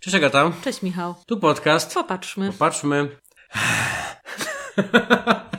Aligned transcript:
Cześć 0.00 0.16
Agata. 0.16 0.52
Cześć 0.64 0.82
Michał. 0.82 1.14
Tu 1.26 1.36
podcast. 1.36 1.94
Popatrzmy. 1.94 2.52
Popatrzmy. 2.52 3.08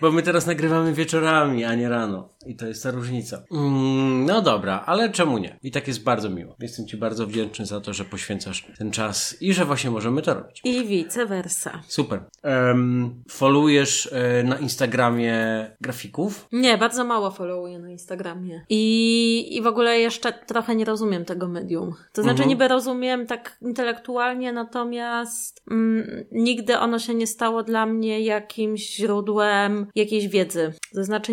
Bo 0.00 0.10
my 0.12 0.22
teraz 0.22 0.46
nagrywamy 0.46 0.92
wieczorami, 0.92 1.64
a 1.64 1.74
nie 1.74 1.88
rano. 1.88 2.28
I 2.46 2.56
to 2.56 2.66
jest 2.66 2.82
ta 2.82 2.90
różnica. 2.90 3.42
Mm, 3.52 4.24
no 4.24 4.42
dobra, 4.42 4.82
ale 4.86 5.10
czemu 5.10 5.38
nie? 5.38 5.58
I 5.62 5.70
tak 5.70 5.88
jest 5.88 6.02
bardzo 6.02 6.30
miło. 6.30 6.56
Jestem 6.60 6.86
Ci 6.86 6.96
bardzo 6.96 7.26
wdzięczny 7.26 7.66
za 7.66 7.80
to, 7.80 7.92
że 7.92 8.04
poświęcasz 8.04 8.66
ten 8.78 8.90
czas 8.90 9.36
i 9.42 9.52
że 9.54 9.64
właśnie 9.64 9.90
możemy 9.90 10.22
to 10.22 10.34
robić. 10.34 10.60
I 10.64 10.84
vice 10.86 11.26
versa. 11.26 11.82
Super. 11.88 12.20
Um, 12.44 13.22
followujesz 13.28 14.08
e, 14.12 14.42
na 14.42 14.58
Instagramie 14.58 15.36
grafików? 15.80 16.48
Nie, 16.52 16.78
bardzo 16.78 17.04
mało 17.04 17.30
followuję 17.30 17.78
na 17.78 17.90
Instagramie. 17.90 18.64
I, 18.68 19.56
I 19.56 19.62
w 19.62 19.66
ogóle 19.66 19.98
jeszcze 20.00 20.32
trochę 20.32 20.76
nie 20.76 20.84
rozumiem 20.84 21.24
tego 21.24 21.48
medium. 21.48 21.94
To 22.12 22.22
znaczy 22.22 22.30
Mhm. 22.40 22.48
niby 22.48 22.68
rozumiem 22.68 23.26
tak 23.26 23.56
intelektualnie, 23.62 24.52
natomiast 24.52 25.62
mm, 25.70 26.24
nigdy 26.32 26.78
ono 26.78 26.98
się 26.98 27.14
nie 27.14 27.26
stało 27.26 27.62
dla 27.62 27.86
mnie 27.86 28.20
jakimś 28.20 28.96
źródłem 28.96 29.86
jakiejś 29.94 30.28
wiedzy. 30.28 30.72
To 30.94 31.04
znaczy 31.04 31.32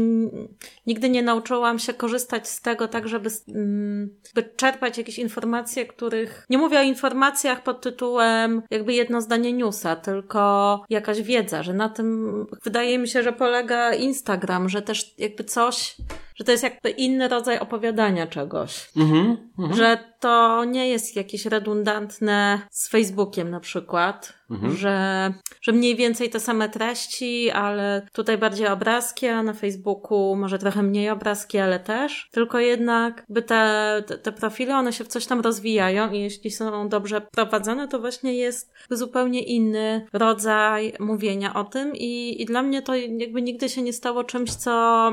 nigdy 0.88 1.10
nie 1.10 1.24
nauczyłam 1.24 1.80
się 1.80 1.94
korzystać 1.94 2.50
z 2.50 2.62
tego 2.62 2.88
tak, 2.88 3.08
żeby, 3.08 3.30
mm, 3.48 4.10
by 4.36 4.44
czerpać 4.44 4.98
jakieś 4.98 5.20
informacje, 5.20 5.86
których... 5.86 6.46
Nie 6.50 6.58
mówię 6.58 6.80
o 6.80 6.84
informacjach 6.84 7.64
pod 7.64 7.82
tytułem 7.82 8.62
jakby 8.72 8.94
jedno 8.94 9.22
zdanie 9.22 9.54
newsa, 9.54 9.96
tylko 9.96 10.86
jakaś 10.90 11.22
wiedza, 11.22 11.64
że 11.64 11.74
na 11.74 11.90
tym 11.90 12.46
wydaje 12.64 12.98
mi 12.98 13.08
się, 13.08 13.24
że 13.24 13.34
polega 13.34 13.94
Instagram, 13.94 14.70
że 14.70 14.82
też 14.82 15.16
jakby 15.18 15.44
coś, 15.44 15.96
że 16.36 16.44
to 16.44 16.52
jest 16.52 16.64
jakby 16.64 16.90
inny 16.90 17.28
rodzaj 17.28 17.60
opowiadania 17.60 18.28
czegoś. 18.28 18.90
Mhm. 18.98 19.38
mhm. 19.60 19.78
Że 19.78 19.98
to 20.20 20.64
nie 20.66 20.90
jest 20.90 21.16
jakieś 21.16 21.46
redundantne 21.46 22.62
z 22.72 22.90
Facebookiem 22.90 23.50
na 23.50 23.60
przykład, 23.60 24.38
Mhm. 24.50 24.76
że, 24.76 25.34
że 25.62 25.72
mniej 25.72 25.96
więcej 25.96 26.30
te 26.30 26.40
same 26.40 26.70
treści, 26.70 27.52
ale 27.52 28.08
tutaj 28.14 28.38
bardziej 28.38 28.68
obrazki, 28.68 29.28
a 29.28 29.44
na 29.44 29.54
Facebooku 29.54 30.36
może 30.36 30.60
trochę 30.60 30.84
mniej 30.84 31.10
obrazki, 31.10 31.58
ale 31.58 31.80
też. 31.80 32.30
Tylko 32.32 32.60
jednak 32.60 33.26
by 33.30 33.42
te, 33.42 34.04
te, 34.08 34.18
te 34.18 34.32
profile, 34.32 34.78
one 34.78 34.94
się 34.94 35.04
w 35.04 35.08
coś 35.08 35.26
tam 35.26 35.42
rozwijają 35.42 36.12
i 36.12 36.20
jeśli 36.20 36.52
są 36.52 36.90
dobrze 36.90 37.22
prowadzone, 37.22 37.88
to 37.88 38.00
właśnie 38.00 38.34
jest 38.34 38.74
zupełnie 38.92 39.44
inny 39.44 40.08
rodzaj 40.14 40.94
mówienia 41.00 41.54
o 41.54 41.64
tym 41.64 41.96
i, 41.96 42.42
i 42.42 42.46
dla 42.46 42.62
mnie 42.62 42.82
to 42.82 42.96
jakby 42.96 43.42
nigdy 43.42 43.70
się 43.70 43.82
nie 43.82 43.94
stało 43.94 44.24
czymś, 44.24 44.54
co 44.56 45.12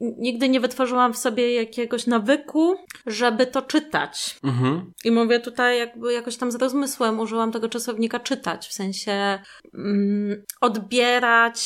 nigdy 0.00 0.48
nie 0.48 0.60
wytworzyłam 0.60 1.12
w 1.12 1.18
sobie 1.18 1.54
jakiegoś 1.54 2.06
nawyku, 2.06 2.74
żeby 3.06 3.46
to 3.46 3.62
czytać. 3.62 4.39
Mhm. 4.44 4.92
I 5.04 5.10
mówię 5.10 5.40
tutaj 5.40 5.78
jakby 5.78 6.12
jakoś 6.12 6.36
tam 6.36 6.52
z 6.52 6.54
rozmysłem 6.54 7.20
użyłam 7.20 7.52
tego 7.52 7.68
czasownika 7.68 8.20
czytać, 8.20 8.68
w 8.68 8.72
sensie 8.72 9.38
mm, 9.74 10.42
odbierać 10.60 11.60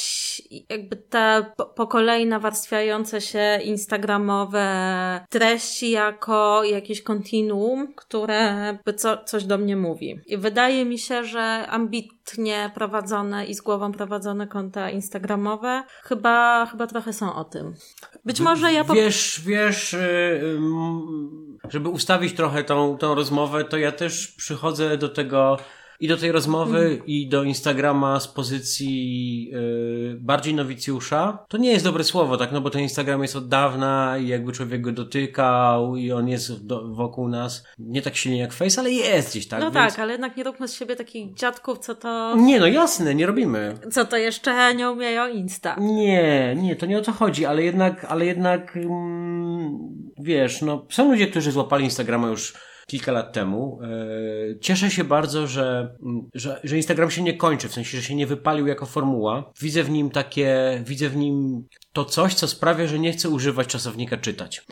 jakby 0.68 0.96
te 0.96 1.52
po, 1.56 1.66
po 1.66 1.86
kolei 1.86 2.26
nawarstwiające 2.26 3.20
się 3.20 3.58
instagramowe 3.64 5.26
treści 5.30 5.90
jako 5.90 6.64
jakieś 6.64 7.02
kontinuum, 7.02 7.94
które 7.94 8.78
co, 8.96 9.24
coś 9.24 9.44
do 9.44 9.58
mnie 9.58 9.76
mówi. 9.76 10.20
I 10.26 10.36
wydaje 10.36 10.84
mi 10.84 10.98
się, 10.98 11.24
że 11.24 11.66
ambitnie 12.24 12.70
prowadzone 12.74 13.46
i 13.46 13.54
z 13.54 13.60
głową 13.60 13.92
prowadzone 13.92 14.46
konta 14.46 14.90
instagramowe 14.90 15.82
chyba, 16.02 16.66
chyba 16.66 16.86
trochę 16.86 17.12
są 17.12 17.34
o 17.34 17.44
tym. 17.44 17.74
Być 18.24 18.40
może 18.40 18.72
ja 18.72 18.84
po 18.84 18.94
Wiesz, 18.94 19.40
wiesz, 19.46 19.94
y, 19.94 20.58
żeby 21.68 21.88
ustawić 21.88 22.34
trochę 22.34 22.64
tą, 22.64 22.98
tą 22.98 23.14
rozmowę, 23.14 23.64
to 23.64 23.76
ja 23.76 23.92
też 23.92 24.28
przychodzę 24.28 24.96
do 24.96 25.08
tego 25.08 25.58
i 26.00 26.08
do 26.08 26.16
tej 26.16 26.32
rozmowy 26.32 26.78
Mhm. 26.78 27.06
i 27.06 27.28
do 27.28 27.42
Instagrama 27.42 28.20
z 28.20 28.28
pozycji 28.28 29.50
y, 29.54 30.16
bardziej 30.20 30.54
nowicjusza. 30.54 31.38
To 31.48 31.56
nie 31.58 31.70
jest 31.72 31.84
dobre 31.84 32.04
słowo, 32.04 32.36
tak, 32.36 32.52
no 32.52 32.60
bo 32.60 32.70
ten 32.70 32.82
Instagram 32.82 33.22
jest 33.22 33.36
od 33.36 33.48
dawna 33.48 34.18
i 34.18 34.28
jakby 34.28 34.52
człowiek 34.52 34.80
go 34.80 34.92
dotykał 34.92 35.96
i 35.96 36.12
on 36.12 36.28
jest 36.28 36.66
do, 36.66 36.88
wokół 36.88 37.28
nas 37.28 37.64
nie 37.78 38.02
tak 38.02 38.16
silnie 38.16 38.38
jak 38.38 38.52
Face, 38.52 38.80
ale 38.80 38.90
jest 38.90 39.30
gdzieś, 39.30 39.46
tak? 39.48 39.60
No 39.60 39.70
Więc- 39.70 39.74
tak, 39.94 39.98
ale 39.98 40.12
jednak 40.12 40.36
nie 40.36 40.44
róbmy 40.44 40.68
z 40.68 40.74
siebie 40.74 40.96
takich 40.96 41.34
dziadków, 41.34 41.78
co 41.78 41.94
to, 41.94 42.36
Nie, 42.36 42.60
no 42.60 42.66
jasne, 42.66 43.14
nie 43.14 43.26
robimy. 43.26 43.74
co 43.92 44.04
to 44.04 44.16
jeszcze 44.16 44.74
nie 44.74 44.90
umieją 44.90 45.28
Insta. 45.28 45.76
Nie, 45.80 46.56
nie, 46.62 46.76
to 46.76 46.86
nie 46.86 46.98
o 46.98 47.02
to 47.02 47.12
chodzi, 47.12 47.46
ale 47.46 47.62
jednak, 47.62 48.04
ale 48.04 48.26
jednak, 48.26 48.76
mm, 48.76 49.78
wiesz, 50.18 50.62
no, 50.62 50.86
są 50.90 51.10
ludzie, 51.10 51.26
którzy 51.26 51.52
złapali 51.52 51.84
Instagrama 51.84 52.28
już 52.28 52.54
kilka 52.86 53.12
lat 53.12 53.32
temu. 53.32 53.78
E, 53.82 54.58
cieszę 54.60 54.90
się 54.90 55.04
bardzo, 55.04 55.46
że, 55.46 55.96
że, 56.34 56.60
że 56.64 56.76
Instagram 56.76 57.10
się 57.10 57.22
nie 57.22 57.36
kończy, 57.36 57.68
w 57.68 57.72
sensie, 57.72 57.98
że 57.98 58.02
się 58.02 58.14
nie 58.14 58.26
wypalił 58.26 58.66
jako 58.66 58.86
formuła. 58.86 59.52
Widzę 59.60 59.82
w 59.82 59.90
nim 59.90 60.10
takie, 60.10 60.82
widzę 60.86 61.08
w 61.08 61.16
nim 61.16 61.64
to 61.92 62.04
coś, 62.04 62.34
co 62.34 62.48
sprawia, 62.48 62.86
że 62.86 62.98
nie 62.98 63.12
chcę 63.12 63.28
używać 63.28 63.66
czasownika 63.66 64.16
czytać. 64.16 64.64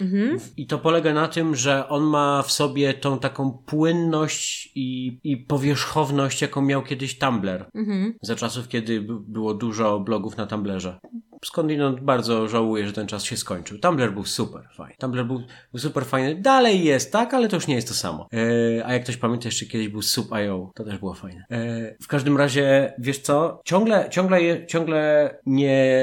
I 0.56 0.66
to 0.66 0.78
polega 0.78 1.14
na 1.14 1.28
tym, 1.28 1.56
że 1.56 1.88
on 1.88 2.02
ma 2.02 2.42
w 2.42 2.52
sobie 2.52 2.94
tą 2.94 3.18
taką 3.18 3.50
płynność 3.66 4.72
i, 4.74 5.18
i 5.24 5.36
powierzchowność, 5.36 6.42
jaką 6.42 6.62
miał 6.62 6.82
kiedyś 6.82 7.18
Tumblr. 7.18 7.64
Mhm. 7.74 8.14
Za 8.22 8.36
czasów, 8.36 8.68
kiedy 8.68 9.00
było 9.28 9.54
dużo 9.54 10.00
blogów 10.00 10.36
na 10.36 10.46
Tumblrze. 10.46 10.98
Skądinąd 11.44 12.00
bardzo 12.00 12.48
żałuję, 12.48 12.86
że 12.86 12.92
ten 12.92 13.06
czas 13.06 13.24
się 13.24 13.36
skończył. 13.36 13.78
Tumblr 13.78 14.12
był 14.12 14.24
super 14.24 14.62
fajny. 14.76 14.94
Tumblr 14.98 15.24
był, 15.24 15.42
był 15.72 15.80
super 15.80 16.04
fajny. 16.04 16.34
Dalej 16.34 16.84
jest, 16.84 17.12
tak, 17.12 17.34
ale 17.34 17.48
to 17.48 17.56
już 17.56 17.66
nie 17.66 17.74
jest 17.74 17.88
to 17.88 17.94
samo. 17.94 18.28
E, 18.32 18.86
a 18.86 18.92
jak 18.92 19.02
ktoś 19.02 19.16
pamięta, 19.16 19.48
jeszcze 19.48 19.66
kiedyś 19.66 19.88
był 19.88 20.02
Sub.io. 20.02 20.70
To 20.74 20.84
też 20.84 20.98
było 20.98 21.14
fajne. 21.14 21.44
E, 21.50 21.96
w 22.02 22.06
każdym 22.06 22.36
razie, 22.36 22.92
wiesz 22.98 23.18
co? 23.18 23.60
Ciągle, 23.64 24.08
ciągle, 24.10 24.66
ciągle 24.66 25.30
nie, 25.46 25.96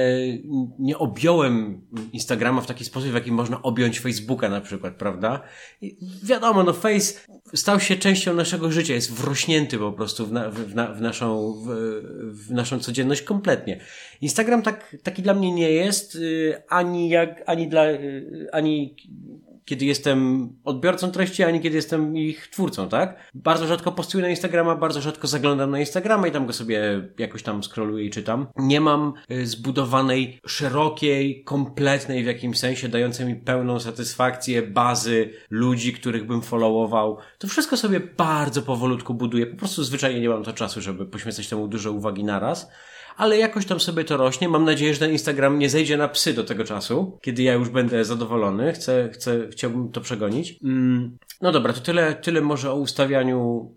nie 0.79 0.97
objąłem 0.97 1.81
Instagrama 2.13 2.61
w 2.61 2.67
taki 2.67 2.85
sposób, 2.85 3.09
w 3.09 3.13
jaki 3.13 3.31
można 3.31 3.61
objąć 3.61 3.99
Facebooka 3.99 4.49
na 4.49 4.61
przykład, 4.61 4.95
prawda? 4.95 5.41
I 5.81 5.97
wiadomo, 6.23 6.63
no 6.63 6.73
Face 6.73 7.19
stał 7.53 7.79
się 7.79 7.95
częścią 7.95 8.33
naszego 8.33 8.71
życia, 8.71 8.93
jest 8.93 9.13
wrośnięty 9.13 9.77
po 9.77 9.91
prostu 9.91 10.27
w, 10.27 10.31
na, 10.31 10.49
w, 10.49 10.75
na, 10.75 10.87
w, 10.87 11.01
naszą, 11.01 11.53
w, 11.53 11.67
w 12.47 12.51
naszą 12.51 12.79
codzienność 12.79 13.21
kompletnie. 13.21 13.79
Instagram 14.21 14.61
tak, 14.61 14.95
taki 15.03 15.23
dla 15.29 15.39
mnie 15.39 15.51
nie 15.51 15.71
jest, 15.71 16.15
y, 16.15 16.61
ani 16.69 17.09
jak, 17.09 17.43
ani 17.45 17.67
dla, 17.67 17.85
y, 17.85 18.47
ani 18.51 18.95
kiedy 19.65 19.85
jestem 19.85 20.49
odbiorcą 20.63 21.11
treści, 21.11 21.43
ani 21.43 21.61
kiedy 21.61 21.75
jestem 21.75 22.17
ich 22.17 22.47
twórcą, 22.47 22.89
tak? 22.89 23.29
Bardzo 23.33 23.67
rzadko 23.67 23.91
postuję 23.91 24.21
na 24.21 24.29
Instagrama, 24.29 24.75
bardzo 24.75 25.01
rzadko 25.01 25.27
zaglądam 25.27 25.71
na 25.71 25.79
Instagrama 25.79 26.27
i 26.27 26.31
tam 26.31 26.45
go 26.45 26.53
sobie 26.53 27.09
jakoś 27.17 27.43
tam 27.43 27.63
scrolluję 27.63 28.05
i 28.05 28.09
czytam. 28.09 28.47
Nie 28.55 28.81
mam 28.81 29.13
y, 29.31 29.47
zbudowanej, 29.47 30.39
szerokiej, 30.45 31.43
kompletnej 31.43 32.23
w 32.23 32.27
jakimś 32.27 32.59
sensie, 32.59 32.87
dającej 32.87 33.25
mi 33.25 33.35
pełną 33.35 33.79
satysfakcję 33.79 34.61
bazy 34.61 35.33
ludzi, 35.49 35.93
których 35.93 36.27
bym 36.27 36.41
followował. 36.41 37.17
To 37.37 37.47
wszystko 37.47 37.77
sobie 37.77 37.99
bardzo 37.99 38.61
powolutku 38.61 39.13
buduję. 39.13 39.45
Po 39.45 39.57
prostu 39.57 39.83
zwyczajnie 39.83 40.21
nie 40.21 40.29
mam 40.29 40.43
to 40.43 40.53
czasu, 40.53 40.81
żeby 40.81 41.05
poświęcać 41.05 41.47
temu 41.47 41.67
dużo 41.67 41.91
uwagi 41.91 42.23
naraz 42.23 42.71
ale 43.19 43.37
jakoś 43.37 43.65
tam 43.65 43.79
sobie 43.79 44.03
to 44.03 44.17
rośnie. 44.17 44.49
Mam 44.49 44.65
nadzieję, 44.65 44.93
że 44.93 44.99
ten 44.99 45.11
Instagram 45.11 45.59
nie 45.59 45.69
zejdzie 45.69 45.97
na 45.97 46.07
psy 46.07 46.33
do 46.33 46.43
tego 46.43 46.63
czasu, 46.63 47.19
kiedy 47.21 47.43
ja 47.43 47.53
już 47.53 47.69
będę 47.69 48.05
zadowolony. 48.05 48.73
Chcę, 48.73 49.09
chcę, 49.13 49.47
chciałbym 49.51 49.91
to 49.91 50.01
przegonić. 50.01 50.59
Mm, 50.63 51.17
no 51.41 51.51
dobra, 51.51 51.73
to 51.73 51.79
tyle, 51.79 52.15
tyle 52.15 52.41
może 52.41 52.71
o 52.71 52.75
ustawianiu 52.75 53.71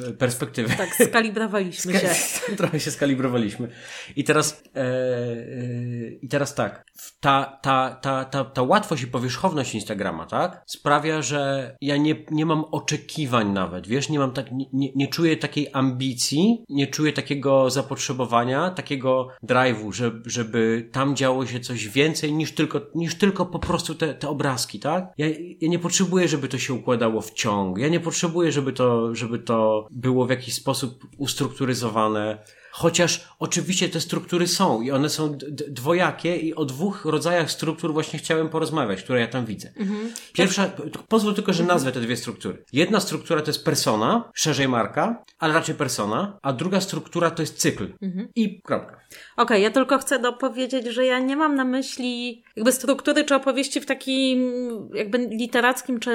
yy, 0.00 0.12
perspektywy. 0.12 0.76
Tak, 0.76 0.94
skalibrowaliśmy 1.08 1.92
się. 1.92 2.08
Trochę 2.56 2.80
się 2.80 2.90
skalibrowaliśmy. 2.90 3.68
I 4.16 4.24
teraz, 4.24 4.62
e, 4.76 4.80
e, 4.80 6.10
i 6.22 6.28
teraz 6.28 6.54
tak. 6.54 6.84
Ta, 7.20 7.58
ta, 7.62 7.98
ta, 8.02 8.24
ta, 8.24 8.44
ta 8.44 8.62
łatwość 8.62 9.02
i 9.02 9.06
powierzchowność 9.06 9.74
Instagrama, 9.74 10.26
tak? 10.26 10.62
Sprawia, 10.66 11.22
że 11.22 11.76
ja 11.80 11.96
nie, 11.96 12.24
nie 12.30 12.46
mam 12.46 12.64
oczekiwań 12.64 13.52
nawet, 13.52 13.86
wiesz, 13.86 14.08
nie 14.08 14.18
mam 14.18 14.32
tak, 14.32 14.46
nie, 14.72 14.92
nie 14.94 15.08
czuję 15.08 15.36
takiej 15.36 15.68
ambicji, 15.72 16.64
nie 16.68 16.86
czuję 16.86 17.12
takiego 17.12 17.70
zapotrzebowania, 17.70 18.67
takiego 18.70 19.28
drive'u, 19.42 19.92
żeby, 19.92 20.30
żeby 20.30 20.88
tam 20.92 21.16
działo 21.16 21.46
się 21.46 21.60
coś 21.60 21.88
więcej 21.88 22.32
niż 22.32 22.54
tylko, 22.54 22.80
niż 22.94 23.14
tylko 23.14 23.46
po 23.46 23.58
prostu 23.58 23.94
te, 23.94 24.14
te 24.14 24.28
obrazki, 24.28 24.80
tak? 24.80 25.12
Ja, 25.18 25.26
ja 25.60 25.68
nie 25.68 25.78
potrzebuję, 25.78 26.28
żeby 26.28 26.48
to 26.48 26.58
się 26.58 26.74
układało 26.74 27.20
w 27.20 27.32
ciąg. 27.32 27.78
Ja 27.78 27.88
nie 27.88 28.00
potrzebuję, 28.00 28.52
żeby 28.52 28.72
to, 28.72 29.14
żeby 29.14 29.38
to 29.38 29.88
było 29.90 30.26
w 30.26 30.30
jakiś 30.30 30.54
sposób 30.54 31.06
ustrukturyzowane. 31.18 32.38
Chociaż 32.78 33.28
oczywiście 33.38 33.88
te 33.88 34.00
struktury 34.00 34.46
są 34.46 34.82
i 34.82 34.90
one 34.90 35.08
są 35.08 35.38
dwojakie 35.68 36.36
i 36.36 36.54
o 36.54 36.64
dwóch 36.64 37.04
rodzajach 37.04 37.50
struktur 37.50 37.92
właśnie 37.92 38.18
chciałem 38.18 38.48
porozmawiać, 38.48 39.02
które 39.02 39.20
ja 39.20 39.26
tam 39.26 39.46
widzę. 39.46 39.72
Mhm. 39.76 40.12
Pierwsza, 40.32 40.70
pozwól 41.08 41.34
tylko, 41.34 41.52
że 41.52 41.64
nazwę 41.64 41.92
te 41.92 42.00
dwie 42.00 42.16
struktury. 42.16 42.64
Jedna 42.72 43.00
struktura 43.00 43.42
to 43.42 43.50
jest 43.50 43.64
persona, 43.64 44.30
szerzej 44.34 44.68
marka, 44.68 45.24
ale 45.38 45.54
raczej 45.54 45.74
persona, 45.74 46.38
a 46.42 46.52
druga 46.52 46.80
struktura 46.80 47.30
to 47.30 47.42
jest 47.42 47.56
cykl. 47.56 47.88
Mhm. 48.02 48.28
I 48.34 48.62
kropka. 48.62 48.92
Okej, 48.92 49.02
okay, 49.36 49.60
ja 49.60 49.70
tylko 49.70 49.98
chcę 49.98 50.18
dopowiedzieć, 50.18 50.86
że 50.86 51.06
ja 51.06 51.18
nie 51.18 51.36
mam 51.36 51.54
na 51.54 51.64
myśli 51.64 52.42
jakby 52.56 52.72
struktury 52.72 53.24
czy 53.24 53.34
opowieści 53.34 53.80
w 53.80 53.86
takim 53.86 54.52
jakby 54.94 55.18
literackim 55.18 56.00
czy 56.00 56.10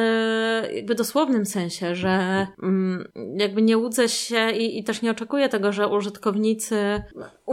jakby 0.74 0.96
dosłownym 0.96 1.46
sensie, 1.46 1.96
że 1.96 2.48
mm, 2.64 3.08
jakby 3.38 3.62
nie 3.62 3.78
łudzę 3.78 4.10
się 4.10 4.52
i, 4.52 4.80
i 4.80 4.84
też 4.84 5.02
nie 5.02 5.12
oczekuję 5.12 5.50
tego, 5.50 5.72
że 5.72 5.88
użytkownicy 5.88 6.53
niet 6.54 6.72
eh, 6.72 6.96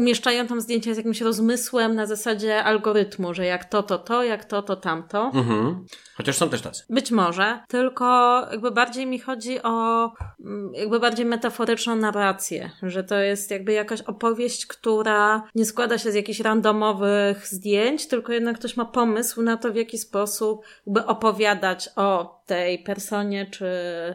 umieszczają 0.01 0.47
tam 0.47 0.61
zdjęcia 0.61 0.95
z 0.95 0.97
jakimś 0.97 1.21
rozmysłem 1.21 1.95
na 1.95 2.07
zasadzie 2.07 2.65
algorytmu, 2.65 3.35
że 3.35 3.45
jak 3.45 3.65
to, 3.65 3.83
to, 3.83 3.99
to, 3.99 4.25
jak 4.25 4.45
to, 4.45 4.63
to, 4.63 4.77
tamto. 4.77 5.31
Mhm. 5.35 5.87
Chociaż 6.15 6.37
są 6.37 6.49
też 6.49 6.63
tacy. 6.63 6.85
Być 6.91 7.11
może, 7.11 7.61
tylko 7.69 8.07
jakby 8.51 8.71
bardziej 8.71 9.07
mi 9.07 9.19
chodzi 9.19 9.63
o 9.63 10.05
mm, 10.41 10.75
jakby 10.75 11.01
bardziej 11.01 11.27
metaforyczną 11.27 11.97
narrację, 11.97 12.71
że 12.83 13.05
to 13.05 13.19
jest 13.19 13.51
jakby 13.51 13.73
jakaś 13.73 14.01
opowieść, 14.01 14.67
która 14.67 15.43
nie 15.55 15.65
składa 15.65 15.99
się 15.99 16.13
z 16.13 16.15
jakichś 16.15 16.41
randomowych 16.41 17.47
zdjęć, 17.47 18.07
tylko 18.07 18.33
jednak 18.33 18.59
ktoś 18.59 18.77
ma 18.77 18.85
pomysł 18.85 19.43
na 19.43 19.57
to, 19.57 19.73
w 19.73 19.77
jaki 19.77 19.99
sposób 19.99 20.65
jakby 20.87 21.07
opowiadać 21.07 21.89
o 21.97 22.41
tej 22.47 22.79
personie, 22.79 23.47
czy... 23.47 23.67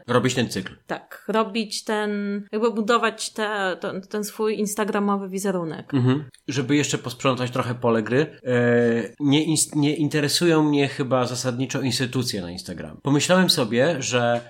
Robić 0.08 0.34
ten 0.34 0.50
cykl. 0.50 0.74
Tak, 0.88 1.24
robić 1.28 1.84
ten, 1.84 2.12
jakby 2.52 2.72
budować 2.72 3.30
te, 3.30 3.78
ten, 3.80 4.02
ten 4.02 4.24
swój 4.24 4.60
instagramowy 4.60 5.30
wizerunek. 5.30 5.75
Mhm. 5.94 6.30
Żeby 6.48 6.76
jeszcze 6.76 6.98
posprzątać 6.98 7.52
trochę 7.52 7.76
pole 7.76 8.04
gry, 8.04 8.40
e, 8.44 8.56
nie, 9.20 9.46
nie 9.76 9.96
interesują 9.96 10.64
mnie 10.64 10.88
chyba 10.88 11.26
zasadniczo 11.26 11.82
instytucje 11.82 12.42
na 12.42 12.52
Instagram. 12.52 13.00
Pomyślałem 13.04 13.50
sobie, 13.50 13.96
że 14.00 14.42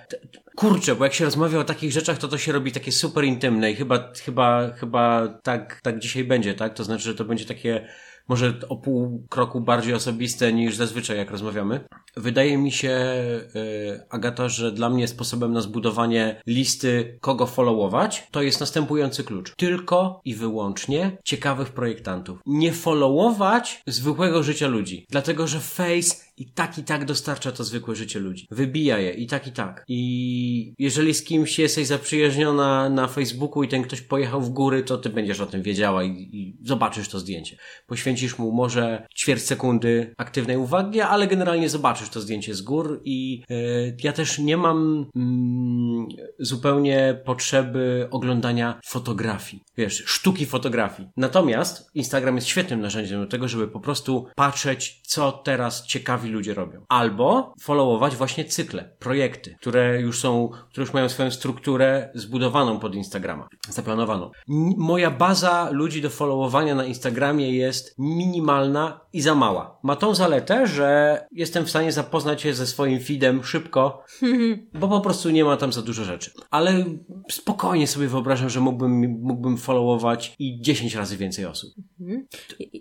kurczę, 0.56 0.96
bo 0.96 1.04
jak 1.04 1.14
się 1.14 1.26
rozmawia 1.26 1.60
o 1.60 1.64
takich 1.64 1.92
rzeczach, 1.92 2.18
to 2.18 2.28
to 2.28 2.38
się 2.38 2.52
robi 2.52 2.72
takie 2.72 2.92
super 2.92 3.24
intymne 3.24 3.72
i 3.72 3.76
chyba, 3.76 4.12
chyba, 4.26 4.72
chyba 4.72 5.28
tak, 5.44 5.80
tak 5.84 6.00
dzisiaj 6.00 6.24
będzie, 6.24 6.54
tak? 6.54 6.74
To 6.74 6.84
znaczy, 6.84 7.04
że 7.04 7.16
to 7.16 7.26
będzie 7.26 7.46
takie 7.46 7.88
może 8.28 8.60
o 8.70 8.76
pół 8.76 9.26
kroku 9.30 9.62
bardziej 9.62 9.94
osobiste 9.94 10.54
niż 10.54 10.76
zazwyczaj, 10.76 11.18
jak 11.18 11.32
rozmawiamy. 11.32 11.88
Wydaje 12.18 12.58
mi 12.58 12.72
się, 12.72 12.90
yy, 13.56 14.06
Agata, 14.10 14.50
że 14.50 14.72
dla 14.72 14.90
mnie 14.90 15.08
sposobem 15.08 15.54
na 15.54 15.62
zbudowanie 15.62 16.42
listy, 16.48 17.18
kogo 17.22 17.46
followować, 17.46 18.28
to 18.32 18.42
jest 18.42 18.60
następujący 18.60 19.24
klucz. 19.24 19.56
Tylko 19.56 20.22
i 20.26 20.36
wyłącznie 20.36 21.18
ciekawych 21.24 21.70
projektantów. 21.70 22.40
Nie 22.46 22.74
followować 22.74 23.84
zwykłego 23.88 24.44
życia 24.44 24.68
ludzi. 24.68 25.06
Dlatego, 25.10 25.48
że 25.48 25.60
Face 25.60 26.25
i 26.38 26.46
tak 26.52 26.78
i 26.78 26.84
tak 26.84 27.06
dostarcza 27.06 27.52
to 27.52 27.64
zwykłe 27.64 27.96
życie 27.96 28.20
ludzi. 28.20 28.48
Wybija 28.52 28.98
je 28.98 29.12
i 29.12 29.28
tak 29.28 29.48
i 29.48 29.52
tak. 29.52 29.86
I 29.88 30.74
jeżeli 30.80 31.14
z 31.14 31.24
kimś 31.24 31.60
jesteś 31.60 31.88
zaprzyjaźniona 31.88 32.90
na 32.90 33.08
Facebooku 33.08 33.64
i 33.64 33.68
ten 33.68 33.84
ktoś 33.84 34.02
pojechał 34.02 34.42
w 34.42 34.50
góry, 34.50 34.84
to 34.84 34.98
ty 34.98 35.10
będziesz 35.10 35.40
o 35.40 35.46
tym 35.46 35.62
wiedziała 35.62 36.04
i, 36.04 36.10
i 36.10 36.58
zobaczysz 36.64 37.10
to 37.10 37.20
zdjęcie. 37.20 37.58
Poświęcisz 37.88 38.38
mu 38.38 38.52
może 38.52 39.08
ćwierć 39.16 39.42
sekundy 39.42 40.14
aktywnej 40.18 40.58
uwagi, 40.58 41.02
ale 41.02 41.28
generalnie 41.28 41.70
zobaczysz 41.70 42.10
to 42.10 42.22
zdjęcie 42.22 42.56
z 42.56 42.62
gór 42.62 43.02
i 43.06 43.44
yy, 43.50 43.98
ja 44.04 44.14
też 44.14 44.40
nie 44.40 44.58
mam 44.58 45.06
mm, 45.16 46.08
zupełnie 46.40 47.22
potrzeby 47.26 48.08
oglądania 48.12 48.80
fotografii. 48.86 49.64
Wiesz, 49.78 50.04
sztuki 50.06 50.46
fotografii. 50.46 51.10
Natomiast 51.18 51.90
Instagram 51.94 52.36
jest 52.36 52.48
świetnym 52.48 52.82
narzędziem 52.82 53.22
do 53.22 53.28
tego, 53.28 53.48
żeby 53.48 53.68
po 53.68 53.80
prostu 53.80 54.28
patrzeć, 54.36 55.02
co 55.04 55.32
teraz 55.32 55.86
ciekawi 55.86 56.25
ciekawi 56.26 56.32
ludzie 56.32 56.54
robią. 56.54 56.86
Albo 56.90 57.54
followować 57.62 58.16
właśnie 58.16 58.46
cykle, 58.46 58.90
projekty, 59.00 59.56
które 59.62 60.02
już 60.02 60.20
są, 60.20 60.50
które 60.70 60.84
już 60.84 60.94
mają 60.94 61.10
swoją 61.10 61.32
strukturę 61.32 62.10
zbudowaną 62.14 62.80
pod 62.80 62.96
Instagrama, 62.96 63.48
zaplanowaną. 63.70 64.32
Moja 64.78 65.12
baza 65.12 65.70
ludzi 65.72 66.02
do 66.02 66.10
followowania 66.10 66.76
na 66.76 66.86
Instagramie 66.86 67.52
jest 67.52 67.96
minimalna 67.98 69.00
i 69.14 69.22
za 69.22 69.36
mała. 69.36 69.80
Ma 69.84 69.96
tą 69.96 70.16
zaletę, 70.16 70.68
że 70.68 71.20
jestem 71.32 71.66
w 71.66 71.70
stanie 71.70 71.92
zapoznać 71.92 72.42
się 72.42 72.54
ze 72.54 72.68
swoim 72.68 73.00
feedem 73.00 73.44
szybko, 73.44 74.04
bo 74.80 74.88
po 74.88 75.02
prostu 75.02 75.30
nie 75.30 75.46
ma 75.46 75.58
tam 75.58 75.74
za 75.74 75.82
dużo 75.82 76.04
rzeczy. 76.04 76.32
Ale 76.52 76.84
spokojnie 77.32 77.88
sobie 77.88 78.08
wyobrażam, 78.08 78.50
że 78.50 78.60
mógłbym, 78.60 79.20
mógłbym 79.22 79.58
followować 79.58 80.36
i 80.40 80.62
10 80.62 80.96
razy 80.96 81.18
więcej 81.18 81.46
osób. 81.46 81.74
Mhm. 82.02 82.28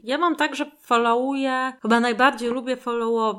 Ja 0.02 0.18
mam 0.18 0.36
tak, 0.36 0.56
że 0.56 0.70
followuję, 0.80 1.72
chyba 1.82 2.00
najbardziej 2.00 2.50
lubię 2.50 2.76
followować 2.76 3.33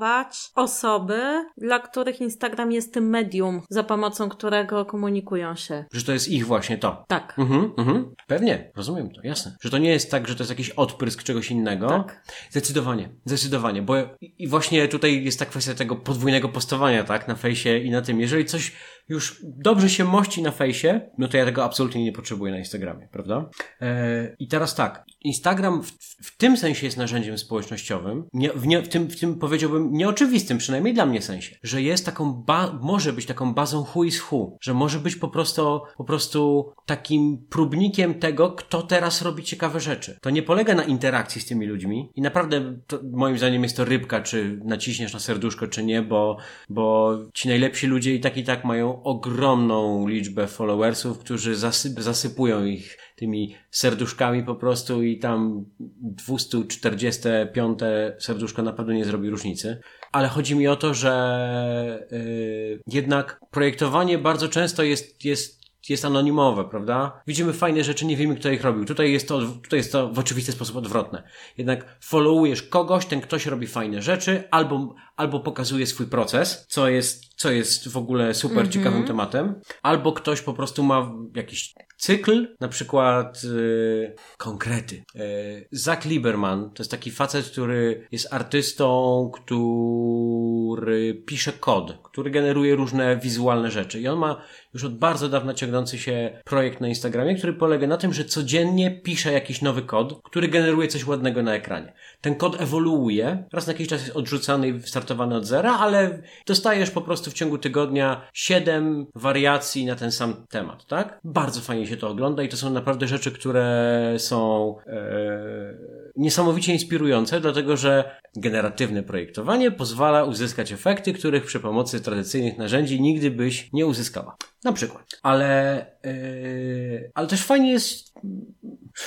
osoby, 0.56 1.46
dla 1.58 1.80
których 1.80 2.22
Instagram 2.22 2.72
jest 2.72 2.94
tym 2.94 3.10
medium, 3.10 3.62
za 3.70 3.84
pomocą 3.84 4.30
którego 4.30 4.86
komunikują 4.86 5.56
się. 5.56 5.86
Że 5.92 6.04
to 6.04 6.12
jest 6.12 6.28
ich 6.28 6.46
właśnie 6.46 6.78
to. 6.78 7.06
Tak. 7.08 7.34
Mhm, 7.38 7.72
mhm. 7.78 8.14
Pewnie, 8.28 8.72
rozumiem 8.76 9.10
to, 9.10 9.22
jasne. 9.24 9.56
Że 9.62 9.70
to 9.70 9.78
nie 9.78 9.90
jest 9.90 10.12
tak, 10.12 10.28
że 10.28 10.36
to 10.36 10.44
jest 10.44 10.52
jakiś 10.52 10.70
odprysk 10.70 11.24
czegoś 11.24 11.52
innego. 11.52 11.88
Tak. 11.88 12.24
Zdecydowanie 12.50 12.76
Zdecydowanie, 12.76 13.10
zdecydowanie, 13.26 13.82
bo 13.82 13.96
i 14.22 14.48
właśnie 14.48 14.88
tutaj 14.88 15.24
jest 15.24 15.40
ta 15.40 15.46
kwestia 15.46 15.74
tego 15.74 15.96
podwójnego 15.96 16.50
postowania, 16.50 17.04
tak, 17.04 17.28
na 17.28 17.36
fejsie 17.36 17.78
i 17.78 17.92
na 17.92 18.02
tym. 18.02 18.22
Jeżeli 18.22 18.46
coś 18.46 18.72
już 19.10 19.42
dobrze 19.44 19.90
się 19.90 20.04
mości 20.04 20.42
na 20.42 20.52
fejsie, 20.52 21.02
no 21.18 21.28
to 21.28 21.38
ja 21.38 21.46
tego 21.46 21.64
absolutnie 21.64 22.04
nie 22.04 22.12
potrzebuję 22.12 22.52
na 22.52 22.60
Instagramie, 22.60 23.08
prawda? 23.12 23.50
E, 23.82 24.36
I 24.40 24.48
teraz 24.48 24.76
tak, 24.76 25.06
Instagram 25.22 25.84
w, 25.84 25.92
w, 26.24 26.38
tym 26.38 26.58
sensie 26.58 26.86
jest 26.86 26.98
narzędziem 26.98 27.38
społecznościowym, 27.38 28.24
nie, 28.34 28.50
w, 28.54 28.68
nie, 28.68 28.82
w, 28.82 28.90
tym, 28.90 29.08
w 29.10 29.20
tym 29.20 29.40
powiedziałbym 29.40 29.94
nieoczywistym, 29.94 30.58
przynajmniej 30.58 30.94
dla 30.94 31.06
mnie 31.06 31.22
sensie, 31.22 31.56
że 31.64 31.82
jest 31.82 32.06
taką, 32.06 32.46
może 32.82 33.14
być 33.14 33.26
taką 33.26 33.54
bazą 33.54 33.86
who 33.96 34.04
is 34.04 34.32
who, 34.32 34.58
że 34.62 34.74
może 34.74 35.00
być 35.00 35.16
po 35.16 35.28
prostu, 35.28 35.82
po 35.98 36.04
prostu 36.04 36.72
takim 36.86 37.46
próbnikiem 37.50 38.14
tego, 38.14 38.52
kto 38.52 38.82
teraz 38.82 39.22
robi 39.22 39.44
ciekawe 39.44 39.80
rzeczy. 39.80 40.18
To 40.22 40.30
nie 40.30 40.44
polega 40.44 40.76
na 40.76 40.84
interakcji 40.84 41.42
z 41.42 41.46
tymi 41.46 41.68
ludźmi 41.68 42.12
i 42.16 42.22
naprawdę 42.22 42.78
to, 42.88 43.00
moim 43.12 43.38
zdaniem 43.38 43.64
jest 43.64 43.78
to 43.78 43.86
rybka, 43.86 44.22
czy 44.22 44.60
naciśniesz 44.64 45.14
na 45.14 45.20
serduszko, 45.20 45.68
czy 45.68 45.84
nie, 45.84 46.02
bo, 46.02 46.38
bo 46.70 47.18
ci 47.34 47.48
najlepsi 47.48 47.88
ludzie 47.88 48.16
i 48.16 48.20
tak 48.20 48.38
i 48.38 48.44
tak 48.44 48.66
mają 48.66 48.95
ogromną 49.04 50.08
liczbę 50.08 50.48
followersów, 50.48 51.20
którzy 51.20 51.56
zasyp, 51.56 52.02
zasypują 52.02 52.66
ich 52.66 52.98
tymi 53.16 53.56
serduszkami 53.72 54.44
po 54.44 54.56
prostu 54.56 55.04
i 55.04 55.20
tam 55.20 55.66
245 56.00 57.80
serduszko 58.20 58.62
na 58.62 58.74
pewno 58.74 58.94
nie 58.94 59.06
zrobi 59.06 59.30
różnicy. 59.30 59.80
Ale 60.12 60.28
chodzi 60.28 60.56
mi 60.56 60.68
o 60.68 60.76
to, 60.76 60.94
że 60.94 62.08
yy, 62.12 62.80
jednak 62.88 63.40
projektowanie 63.52 64.18
bardzo 64.18 64.50
często 64.50 64.84
jest, 64.84 65.26
jest 65.26 65.66
jest 65.90 66.06
anonimowe, 66.06 66.64
prawda? 66.64 67.22
Widzimy 67.28 67.54
fajne 67.54 67.84
rzeczy, 67.84 68.06
nie 68.06 68.18
wiemy, 68.18 68.36
kto 68.36 68.50
ich 68.50 68.64
robił. 68.64 68.86
Tutaj 68.86 69.12
jest 69.12 69.28
to, 69.28 69.42
tutaj 69.42 69.80
jest 69.80 69.92
to 69.92 70.10
w 70.10 70.20
oczywisty 70.20 70.52
sposób 70.52 70.76
odwrotne. 70.76 71.24
Jednak 71.58 71.98
followujesz 72.02 72.64
kogoś, 72.64 73.06
ten 73.06 73.22
ktoś 73.22 73.46
robi 73.46 73.68
fajne 73.68 74.02
rzeczy, 74.02 74.44
albo, 74.52 74.96
albo 75.16 75.40
pokazuje 75.40 75.88
swój 75.88 76.08
proces, 76.08 76.66
co 76.70 76.90
jest, 76.90 77.24
co 77.36 77.52
jest 77.52 77.88
w 77.88 77.98
ogóle 77.98 78.34
super 78.34 78.58
mm 78.58 78.70
-hmm. 78.70 78.74
ciekawym 78.74 79.04
tematem, 79.04 79.62
albo 79.84 80.14
ktoś 80.14 80.42
po 80.42 80.54
prostu 80.54 80.84
ma 80.84 81.12
jakiś 81.36 81.74
cykl, 81.98 82.56
na 82.60 82.68
przykład 82.68 83.44
yy, 83.44 84.16
konkrety. 84.38 85.04
Yy, 85.16 85.68
Zach 85.72 86.06
Lieberman 86.06 86.70
to 86.70 86.84
jest 86.84 86.92
taki 86.92 87.12
facet, 87.12 87.46
który 87.46 88.08
jest 88.12 88.34
artystą, 88.34 89.32
który 89.34 91.24
pisze 91.26 91.54
kod, 91.54 91.98
który 92.04 92.32
generuje 92.32 92.76
różne 92.76 93.18
wizualne 93.18 93.72
rzeczy 93.72 94.02
i 94.02 94.08
on 94.08 94.20
ma 94.20 94.42
już 94.74 94.84
od 94.84 94.98
bardzo 94.98 95.30
dawna 95.30 95.54
ciągnący 95.54 95.98
się 95.98 96.42
projekt 96.46 96.82
na 96.82 96.88
Instagramie, 96.88 97.36
który 97.36 97.54
polega 97.54 97.88
na 97.88 97.98
tym, 97.98 98.14
że 98.14 98.26
codziennie 98.26 99.02
pisze 99.02 99.32
jakiś 99.32 99.62
nowy 99.62 99.82
kod, 99.82 100.22
który 100.24 100.48
generuje 100.48 100.88
coś 100.88 101.08
ładnego 101.08 101.44
na 101.44 101.56
ekranie. 101.56 101.94
Ten 102.22 102.36
kod 102.36 102.62
ewoluuje, 102.62 103.48
raz 103.54 103.68
na 103.68 103.74
jakiś 103.74 103.88
czas 103.88 104.02
jest 104.02 104.16
odrzucany 104.16 104.68
i 104.68 104.74
startowany 105.06 105.36
od 105.36 105.46
zera, 105.46 105.78
ale 105.78 106.22
dostajesz 106.48 106.92
po 106.92 107.02
prostu 107.02 107.32
w 107.32 107.34
ciągu 107.34 107.58
tygodnia 107.58 108.28
siedem 108.34 109.06
wariacji 109.16 109.86
na 109.86 109.96
ten 109.96 110.12
sam 110.12 110.46
temat, 110.50 110.86
tak? 110.86 111.20
Bardzo 111.24 111.62
fajnie 111.62 111.88
się 111.88 111.98
to 111.98 112.10
ogląda 112.10 112.44
i 112.44 112.50
to 112.50 112.58
są 112.58 112.70
naprawdę 112.70 113.08
rzeczy, 113.08 113.32
które 113.32 114.14
są 114.18 114.76
e, 114.88 116.06
niesamowicie 116.16 116.74
inspirujące, 116.74 117.42
dlatego 117.42 117.78
że 117.78 118.20
generatywne 118.36 119.04
projektowanie 119.04 119.72
pozwala 119.72 120.24
uzyskać 120.24 120.72
efekty, 120.72 121.14
których 121.14 121.46
przy 121.46 121.60
pomocy 121.60 122.02
tradycyjnych 122.02 122.58
narzędzi 122.58 123.02
nigdy 123.02 123.32
byś 123.32 123.70
nie 123.74 123.86
uzyskała. 123.86 124.38
Na 124.64 124.74
przykład. 124.74 125.20
Ale, 125.24 125.86
yy, 126.04 127.12
ale 127.14 127.28
też 127.28 127.44
fajnie 127.44 127.72
jest 127.72 128.05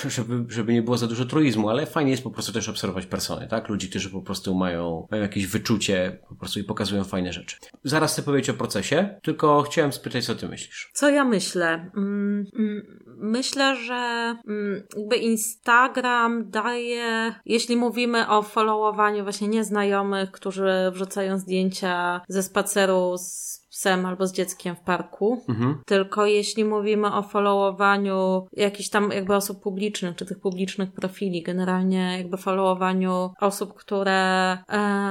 żeby, 0.09 0.45
żeby 0.47 0.73
nie 0.73 0.81
było 0.81 0.97
za 0.97 1.07
dużo 1.07 1.25
truizmu, 1.25 1.69
ale 1.69 1.85
fajnie 1.85 2.11
jest 2.11 2.23
po 2.23 2.31
prostu 2.31 2.51
też 2.51 2.69
obserwować 2.69 3.05
persony, 3.05 3.47
tak? 3.47 3.69
Ludzi, 3.69 3.89
którzy 3.89 4.09
po 4.09 4.21
prostu 4.21 4.55
mają, 4.55 5.07
mają 5.11 5.23
jakieś 5.23 5.47
wyczucie 5.47 6.19
po 6.29 6.35
prostu 6.35 6.59
i 6.59 6.63
pokazują 6.63 7.03
fajne 7.03 7.33
rzeczy. 7.33 7.57
Zaraz 7.83 8.13
chcę 8.13 8.23
powiedzieć 8.23 8.49
o 8.49 8.53
procesie, 8.53 9.19
tylko 9.23 9.61
chciałem 9.61 9.93
spytać, 9.93 10.25
co 10.25 10.35
ty 10.35 10.47
myślisz? 10.47 10.91
Co 10.93 11.09
ja 11.09 11.25
myślę? 11.25 11.91
Mm, 11.95 12.45
mm, 12.55 12.99
myślę, 13.17 13.75
że 13.75 14.35
mm, 14.47 14.83
jakby 14.97 15.15
Instagram 15.15 16.49
daje, 16.49 17.35
jeśli 17.45 17.77
mówimy 17.77 18.29
o 18.29 18.41
followowaniu 18.41 19.23
właśnie 19.23 19.47
nieznajomych, 19.47 20.31
którzy 20.31 20.71
wrzucają 20.93 21.37
zdjęcia 21.37 22.21
ze 22.27 22.43
spaceru 22.43 23.17
z 23.17 23.58
psem 23.79 24.05
albo 24.05 24.27
z 24.27 24.33
dzieckiem 24.33 24.75
w 24.75 24.79
parku, 24.79 25.43
mhm. 25.49 25.81
tylko 25.85 26.25
jeśli 26.25 26.65
mówimy 26.65 27.13
o 27.13 27.23
followowaniu 27.23 28.47
jakichś 28.53 28.89
tam 28.89 29.11
jakby 29.11 29.35
osób 29.35 29.63
publicznych, 29.63 30.15
czy 30.15 30.25
tych 30.25 30.39
publicznych 30.39 30.91
profili, 30.91 31.43
generalnie 31.43 32.17
jakby 32.17 32.37
followowaniu 32.37 33.29
osób, 33.39 33.73
które 33.73 34.51
e, 34.51 34.57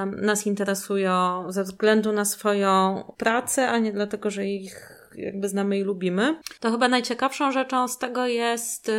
nas 0.07 0.47
interesują 0.47 1.45
ze 1.53 1.65
względu 1.65 2.13
na 2.13 2.25
swoją 2.25 3.03
pracę, 3.17 3.69
a 3.69 3.79
nie 3.79 3.93
dlatego, 3.93 4.31
że 4.31 4.47
ich 4.47 4.98
jakby 5.19 5.49
znamy 5.49 5.79
i 5.79 5.83
lubimy, 5.83 6.41
to 6.61 6.71
chyba 6.71 6.89
najciekawszą 6.89 7.53
rzeczą 7.53 7.89
z 7.89 7.99
tego 7.99 8.27
jest 8.27 8.89
y, 8.89 8.93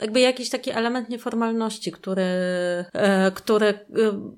jakby 0.00 0.20
jakiś 0.20 0.50
taki 0.50 0.70
element 0.70 1.08
nieformalności, 1.08 1.92
który, 1.92 2.22
y, 2.22 3.32
który, 3.34 3.66
y, 3.66 3.76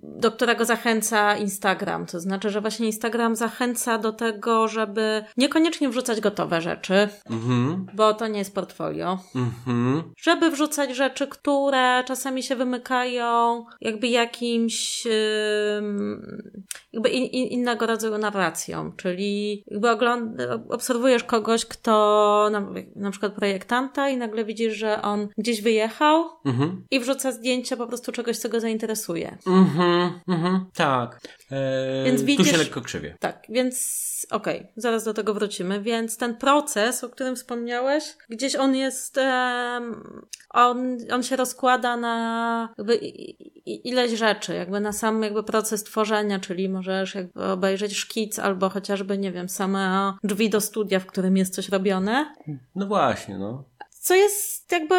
do 0.02 0.32
którego 0.32 0.64
zachęca 0.64 1.36
Instagram. 1.36 2.06
To 2.06 2.20
znaczy, 2.20 2.50
że 2.50 2.60
właśnie 2.60 2.86
Instagram 2.86 3.36
zachęca 3.36 3.98
do 3.98 4.12
tego, 4.12 4.68
żeby 4.68 5.24
niekoniecznie 5.36 5.88
wrzucać 5.88 6.20
gotowe 6.20 6.60
rzeczy, 6.60 7.08
mhm. 7.30 7.86
bo 7.94 8.14
to 8.14 8.26
nie 8.26 8.38
jest 8.38 8.54
portfolio. 8.54 9.18
Mhm. 9.34 10.02
Żeby 10.16 10.50
wrzucać 10.50 10.96
rzeczy, 10.96 11.26
które 11.26 12.04
czasami 12.06 12.42
się 12.42 12.56
wymykają 12.56 13.64
jakby 13.80 14.08
jakimś 14.08 15.06
jakby 16.92 17.08
in, 17.08 17.24
in, 17.24 17.46
innego 17.46 17.86
rodzaju 17.86 18.18
narracją, 18.18 18.92
czyli 18.92 19.64
jakby 19.66 19.88
ogląd- 19.88 20.62
obserwujesz 20.68 21.24
kogoś, 21.28 21.66
kto 21.66 22.48
na, 22.52 22.66
na 22.96 23.10
przykład 23.10 23.32
projektanta 23.32 24.08
i 24.08 24.16
nagle 24.16 24.44
widzisz, 24.44 24.74
że 24.74 25.02
on 25.02 25.28
gdzieś 25.38 25.62
wyjechał 25.62 26.24
mhm. 26.44 26.84
i 26.90 27.00
wrzuca 27.00 27.32
zdjęcia 27.32 27.76
po 27.76 27.86
prostu 27.86 28.12
czegoś, 28.12 28.38
co 28.38 28.48
go 28.48 28.60
zainteresuje. 28.60 29.38
Mhm, 29.46 30.20
mhm, 30.28 30.66
tak. 30.74 31.20
Eee, 31.50 32.04
więc 32.04 32.22
widzisz, 32.22 32.46
tu 32.46 32.52
się 32.52 32.58
lekko 32.58 32.80
krzywie. 32.80 33.16
Tak, 33.20 33.46
więc 33.48 34.08
okej, 34.30 34.58
okay, 34.58 34.72
zaraz 34.76 35.04
do 35.04 35.14
tego 35.14 35.34
wrócimy. 35.34 35.80
Więc 35.80 36.16
ten 36.16 36.36
proces, 36.36 37.04
o 37.04 37.08
którym 37.08 37.36
wspomniałeś, 37.36 38.04
gdzieś 38.28 38.56
on 38.56 38.76
jest, 38.76 39.16
um, 39.16 40.22
on, 40.50 40.96
on 41.12 41.22
się 41.22 41.36
rozkłada 41.36 41.96
na 41.96 42.74
jakby 42.78 42.96
ileś 43.66 44.12
rzeczy, 44.12 44.54
jakby 44.54 44.80
na 44.80 44.92
sam 44.92 45.22
jakby 45.22 45.42
proces 45.42 45.84
tworzenia, 45.84 46.40
czyli 46.40 46.68
możesz 46.68 47.14
jakby 47.14 47.44
obejrzeć 47.44 47.96
szkic 47.96 48.38
albo 48.38 48.68
chociażby, 48.68 49.18
nie 49.18 49.32
wiem, 49.32 49.48
same 49.48 50.14
drzwi 50.24 50.50
do 50.50 50.60
studia, 50.60 51.00
w 51.00 51.06
którym 51.06 51.17
jest 51.36 51.54
coś 51.54 51.68
robione. 51.68 52.34
No 52.74 52.86
właśnie, 52.86 53.38
no 53.38 53.64
co 54.08 54.14
jest 54.14 54.72
jakby, 54.72 54.94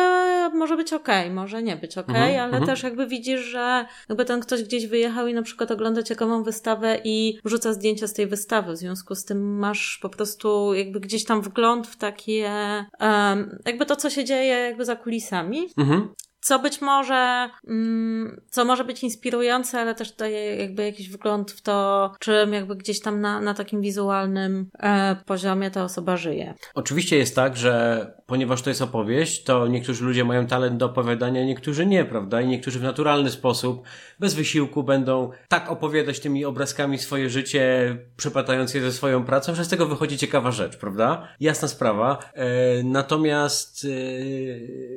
może 0.57 0.77
być 0.77 0.93
okej, 0.93 1.23
okay, 1.23 1.35
może 1.35 1.63
nie 1.63 1.75
być 1.75 1.97
okej, 1.97 2.15
okay, 2.15 2.41
ale 2.41 2.65
też 2.65 2.83
jakby 2.83 3.07
widzisz, 3.07 3.41
że 3.41 3.85
jakby 4.09 4.25
ten 4.25 4.39
ktoś 4.39 4.63
gdzieś 4.63 4.88
wyjechał 4.88 5.27
i 5.27 5.33
na 5.33 5.41
przykład 5.41 5.71
ogląda 5.71 6.03
ciekawą 6.03 6.43
wystawę 6.43 6.99
i 7.03 7.39
wrzuca 7.45 7.73
zdjęcia 7.73 8.07
z 8.07 8.13
tej 8.13 8.27
wystawy, 8.27 8.73
w 8.73 8.77
związku 8.77 9.15
z 9.15 9.25
tym 9.25 9.59
masz 9.59 9.99
po 10.01 10.09
prostu 10.09 10.73
jakby 10.73 10.99
gdzieś 10.99 11.25
tam 11.25 11.41
wgląd 11.41 11.88
w 11.88 11.97
takie, 11.97 12.51
um, 12.99 13.59
jakby 13.65 13.85
to, 13.85 13.95
co 13.95 14.09
się 14.09 14.25
dzieje 14.25 14.53
jakby 14.53 14.85
za 14.85 14.95
kulisami. 14.95 15.69
Mhm 15.77 16.09
co 16.41 16.60
być 16.60 16.81
może, 16.81 17.50
mm, 17.67 18.41
co 18.50 18.65
może 18.65 18.84
być 18.84 19.03
inspirujące, 19.03 19.79
ale 19.79 19.96
też 19.96 20.12
daje 20.12 20.55
jakby 20.55 20.84
jakiś 20.84 21.10
wgląd 21.10 21.51
w 21.51 21.62
to, 21.62 22.12
czym 22.19 22.53
jakby 22.53 22.75
gdzieś 22.75 23.01
tam 23.01 23.22
na, 23.22 23.41
na 23.41 23.53
takim 23.53 23.81
wizualnym 23.81 24.69
e, 24.79 25.15
poziomie 25.25 25.72
ta 25.72 25.84
osoba 25.84 26.17
żyje. 26.17 26.53
Oczywiście 26.75 27.17
jest 27.17 27.36
tak, 27.36 27.58
że 27.58 28.05
ponieważ 28.25 28.62
to 28.62 28.69
jest 28.69 28.81
opowieść, 28.81 29.43
to 29.43 29.67
niektórzy 29.67 30.05
ludzie 30.05 30.25
mają 30.25 30.48
talent 30.48 30.77
do 30.77 30.86
opowiadania, 30.86 31.46
niektórzy 31.46 31.86
nie, 31.86 32.05
prawda? 32.05 32.41
I 32.41 32.48
niektórzy 32.48 32.79
w 32.79 32.84
naturalny 32.84 33.29
sposób, 33.29 33.84
bez 34.19 34.34
wysiłku 34.34 34.84
będą 34.84 35.31
tak 35.48 35.72
opowiadać 35.72 36.19
tymi 36.19 36.46
obrazkami 36.46 36.98
swoje 36.98 37.29
życie, 37.29 37.98
przeplatając 38.17 38.74
je 38.74 38.81
ze 38.81 38.91
swoją 38.91 39.25
pracą, 39.25 39.55
że 39.55 39.65
z 39.65 39.69
tego 39.69 39.86
wychodzi 39.86 40.17
ciekawa 40.17 40.51
rzecz, 40.51 40.77
prawda? 40.77 41.27
Jasna 41.39 41.67
sprawa. 41.67 42.17
E, 42.34 42.48
natomiast, 42.84 43.86
e, 43.86 43.89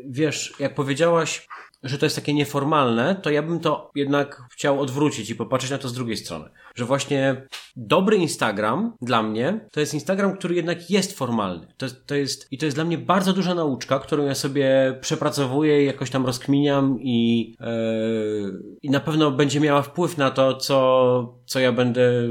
wiesz, 0.07 0.55
jak 0.59 0.75
powiedziałaś, 0.75 1.32
że 1.83 1.99
to 1.99 2.07
jest 2.07 2.17
takie 2.17 2.35
nieformalne, 2.35 3.17
to 3.23 3.31
ja 3.31 3.43
bym 3.43 3.61
to 3.61 3.91
jednak 3.95 4.43
chciał 4.53 4.81
odwrócić 4.81 5.31
i 5.31 5.35
popatrzeć 5.35 5.71
na 5.71 5.79
to 5.79 5.89
z 5.89 5.93
drugiej 5.93 6.17
strony. 6.17 6.51
Że 6.75 6.85
właśnie 6.85 7.47
dobry 7.77 8.17
Instagram 8.17 8.93
dla 9.03 9.23
mnie 9.23 9.69
to 9.73 9.81
jest 9.81 9.95
Instagram, 9.95 10.37
który 10.37 10.55
jednak 10.55 10.91
jest 10.91 11.19
formalny. 11.19 11.67
To, 11.77 11.87
to 12.07 12.15
jest, 12.15 12.53
I 12.53 12.59
to 12.59 12.65
jest 12.65 12.77
dla 12.77 12.85
mnie 12.85 12.99
bardzo 12.99 13.33
duża 13.33 13.55
nauczka, 13.55 13.99
którą 13.99 14.25
ja 14.25 14.35
sobie 14.35 14.99
przepracowuję, 15.01 15.85
jakoś 15.85 16.11
tam 16.11 16.27
rozkminiam 16.27 16.99
i, 17.01 17.51
yy, 17.61 18.77
i 18.83 18.91
na 18.91 19.01
pewno 19.01 19.31
będzie 19.31 19.61
miała 19.61 19.83
wpływ 19.83 20.19
na 20.19 20.31
to, 20.31 20.57
co, 20.57 21.39
co 21.47 21.61
ja 21.61 21.73
będę 21.73 22.29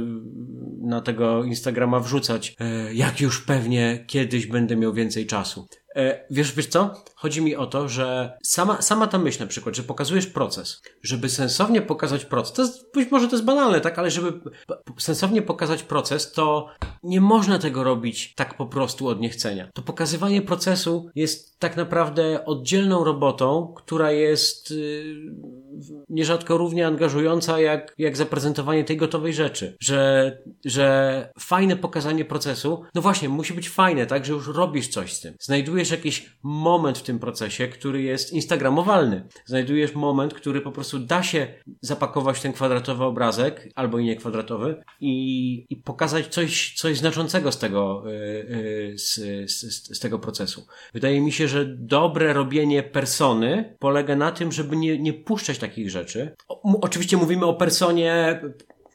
na 0.82 1.02
tego 1.02 1.44
Instagrama 1.44 2.00
wrzucać, 2.00 2.56
yy, 2.60 2.94
jak 2.94 3.22
już 3.22 3.46
pewnie 3.46 4.06
kiedyś 4.08 4.46
będę 4.46 4.76
miał 4.76 4.94
więcej 4.94 5.26
czasu. 5.26 5.68
E, 5.96 6.26
wiesz, 6.30 6.56
wiesz 6.56 6.68
co? 6.68 7.04
Chodzi 7.16 7.42
mi 7.42 7.56
o 7.56 7.68
to, 7.68 7.90
że 7.90 8.38
sama, 8.44 8.82
sama 8.82 9.08
ta 9.08 9.18
myśl 9.18 9.40
na 9.40 9.48
przykład, 9.48 9.76
że 9.76 9.84
pokazujesz 9.84 10.28
proces, 10.28 10.82
żeby 11.04 11.30
sensownie 11.30 11.82
pokazać 11.82 12.26
proces, 12.26 12.54
to 12.54 12.62
jest, 12.62 12.94
być 12.94 13.12
może 13.12 13.28
to 13.28 13.36
jest 13.36 13.46
banalne, 13.46 13.82
tak, 13.82 14.00
ale 14.00 14.12
żeby 14.12 14.40
sensownie 14.98 15.42
pokazać 15.42 15.84
proces, 15.84 16.32
to 16.32 16.68
nie 17.04 17.22
można 17.22 17.60
tego 17.60 17.84
robić 17.84 18.34
tak 18.36 18.58
po 18.58 18.66
prostu 18.66 19.08
od 19.08 19.22
niechcenia. 19.22 19.70
To 19.74 19.82
pokazywanie 19.82 20.42
procesu 20.42 21.10
jest 21.16 21.60
tak 21.60 21.78
naprawdę 21.78 22.46
oddzielną 22.46 23.04
robotą, 23.04 23.74
która 23.78 24.12
jest 24.12 24.72
yy, 24.72 25.61
nierzadko 26.10 26.58
równie 26.58 26.88
angażująca 26.88 27.60
jak, 27.60 27.94
jak 27.98 28.18
zaprezentowanie 28.18 28.84
tej 28.84 28.98
gotowej 28.98 29.34
rzeczy. 29.34 29.78
Że, 29.80 30.38
że 30.66 31.30
fajne 31.40 31.76
pokazanie 31.76 32.26
procesu, 32.26 32.84
no 32.96 33.02
właśnie, 33.02 33.30
musi 33.30 33.54
być 33.54 33.70
fajne, 33.70 34.06
tak, 34.06 34.26
że 34.26 34.34
już 34.34 34.48
robisz 34.48 34.88
coś 34.88 35.14
z 35.14 35.22
tym. 35.22 35.34
Znajdujesz 35.40 35.92
jakiś 35.92 36.36
moment 36.44 36.98
w 36.98 37.04
tym 37.04 37.20
procesie, 37.20 37.68
który 37.68 38.02
jest 38.02 38.34
instagramowalny. 38.34 39.28
Znajdujesz 39.46 39.96
moment, 39.96 40.34
który 40.34 40.62
po 40.62 40.72
prostu 40.72 41.00
da 41.00 41.24
się 41.24 41.48
zapakować 41.82 42.42
ten 42.42 42.54
kwadratowy 42.54 43.04
obrazek, 43.04 43.70
albo 43.76 44.00
i 44.00 44.06
nie 44.06 44.16
kwadratowy, 44.16 44.84
i, 45.00 45.66
i 45.70 45.76
pokazać 45.76 46.28
coś, 46.28 46.74
coś 46.78 46.98
znaczącego 46.98 47.52
z 47.52 47.60
tego, 47.60 48.04
yy, 48.06 48.98
z, 48.98 49.16
z, 49.52 49.98
z 49.98 50.00
tego 50.00 50.20
procesu. 50.20 50.66
Wydaje 50.94 51.22
mi 51.22 51.32
się, 51.32 51.48
że 51.48 51.66
dobre 51.66 52.34
robienie 52.34 52.84
persony 52.84 53.76
polega 53.80 54.16
na 54.16 54.32
tym, 54.32 54.52
żeby 54.52 54.76
nie, 54.76 55.00
nie 55.00 55.14
puszczać 55.14 55.58
takich 55.62 55.90
rzeczy. 55.90 56.36
O, 56.48 56.80
oczywiście 56.82 57.18
mówimy 57.18 57.46
o 57.46 57.54
personie 57.54 58.42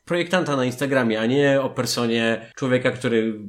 projektanta 0.04 0.56
na 0.56 0.64
Instagramie, 0.64 1.20
a 1.20 1.26
nie 1.26 1.61
o 1.61 1.70
personie 1.70 2.50
człowieka, 2.56 2.90
który 2.90 3.40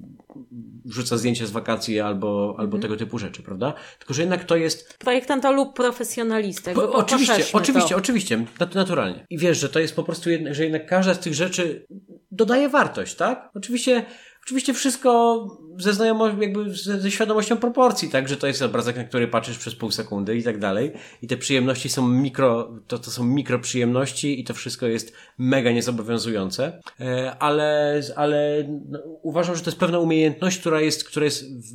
wrzuca 0.86 1.18
zdjęcia 1.18 1.46
z 1.46 1.52
wakacji 1.52 2.00
albo, 2.00 2.56
albo 2.58 2.78
mhm. 2.78 2.82
tego 2.82 2.96
typu 2.96 3.18
rzeczy, 3.18 3.44
prawda? 3.44 3.74
Tylko, 4.00 4.14
że 4.14 4.22
jednak 4.22 4.44
to 4.44 4.56
jest... 4.56 4.98
Projektanta 4.98 5.52
lub 5.52 5.74
profesjonalista. 5.74 6.74
Po, 6.74 6.92
oczywiście, 6.94 7.46
oczywiście, 7.54 7.90
to. 7.90 7.98
oczywiście, 7.98 8.46
naturalnie. 8.76 9.26
I 9.30 9.38
wiesz, 9.38 9.60
że 9.60 9.70
to 9.70 9.80
jest 9.80 9.96
po 9.96 10.04
prostu, 10.04 10.30
jednak, 10.30 10.56
że 10.56 10.64
jednak 10.64 10.86
każda 10.86 11.14
z 11.14 11.20
tych 11.20 11.34
rzeczy 11.34 11.86
dodaje 12.32 12.70
wartość, 12.70 13.16
tak? 13.16 13.50
Oczywiście 13.56 14.06
Oczywiście 14.48 14.74
wszystko 14.74 15.40
ze 15.78 15.94
znajomością, 15.94 16.42
jakby 16.42 16.74
ze 16.76 17.12
świadomością 17.12 17.58
proporcji, 17.58 18.10
tak, 18.10 18.30
że 18.30 18.38
to 18.38 18.48
jest 18.48 18.62
obrazek, 18.62 18.96
na 18.96 19.04
który 19.04 19.28
patrzysz 19.28 19.58
przez 19.58 19.76
pół 19.76 19.92
sekundy 19.92 20.38
i 20.38 20.44
tak 20.44 20.60
dalej. 20.60 20.92
I 21.22 21.28
te 21.28 21.38
przyjemności 21.38 21.90
są 21.90 22.08
mikro, 22.08 22.72
to, 22.88 23.00
to 23.00 23.12
są 23.12 23.24
mikro 23.24 23.60
przyjemności 23.60 24.40
i 24.40 24.44
to 24.44 24.54
wszystko 24.54 24.86
jest 24.86 25.14
mega 25.38 25.72
niezobowiązujące. 25.72 26.82
E, 27.00 27.36
ale, 27.40 28.02
ale 28.16 28.64
no, 28.90 29.00
uważam, 29.22 29.56
że 29.56 29.62
to 29.62 29.70
jest 29.70 29.80
pewna 29.80 30.00
umiejętność, 30.00 30.60
która 30.60 30.82
jest, 30.82 31.04
która 31.04 31.26
jest 31.26 31.46
w, 31.46 31.74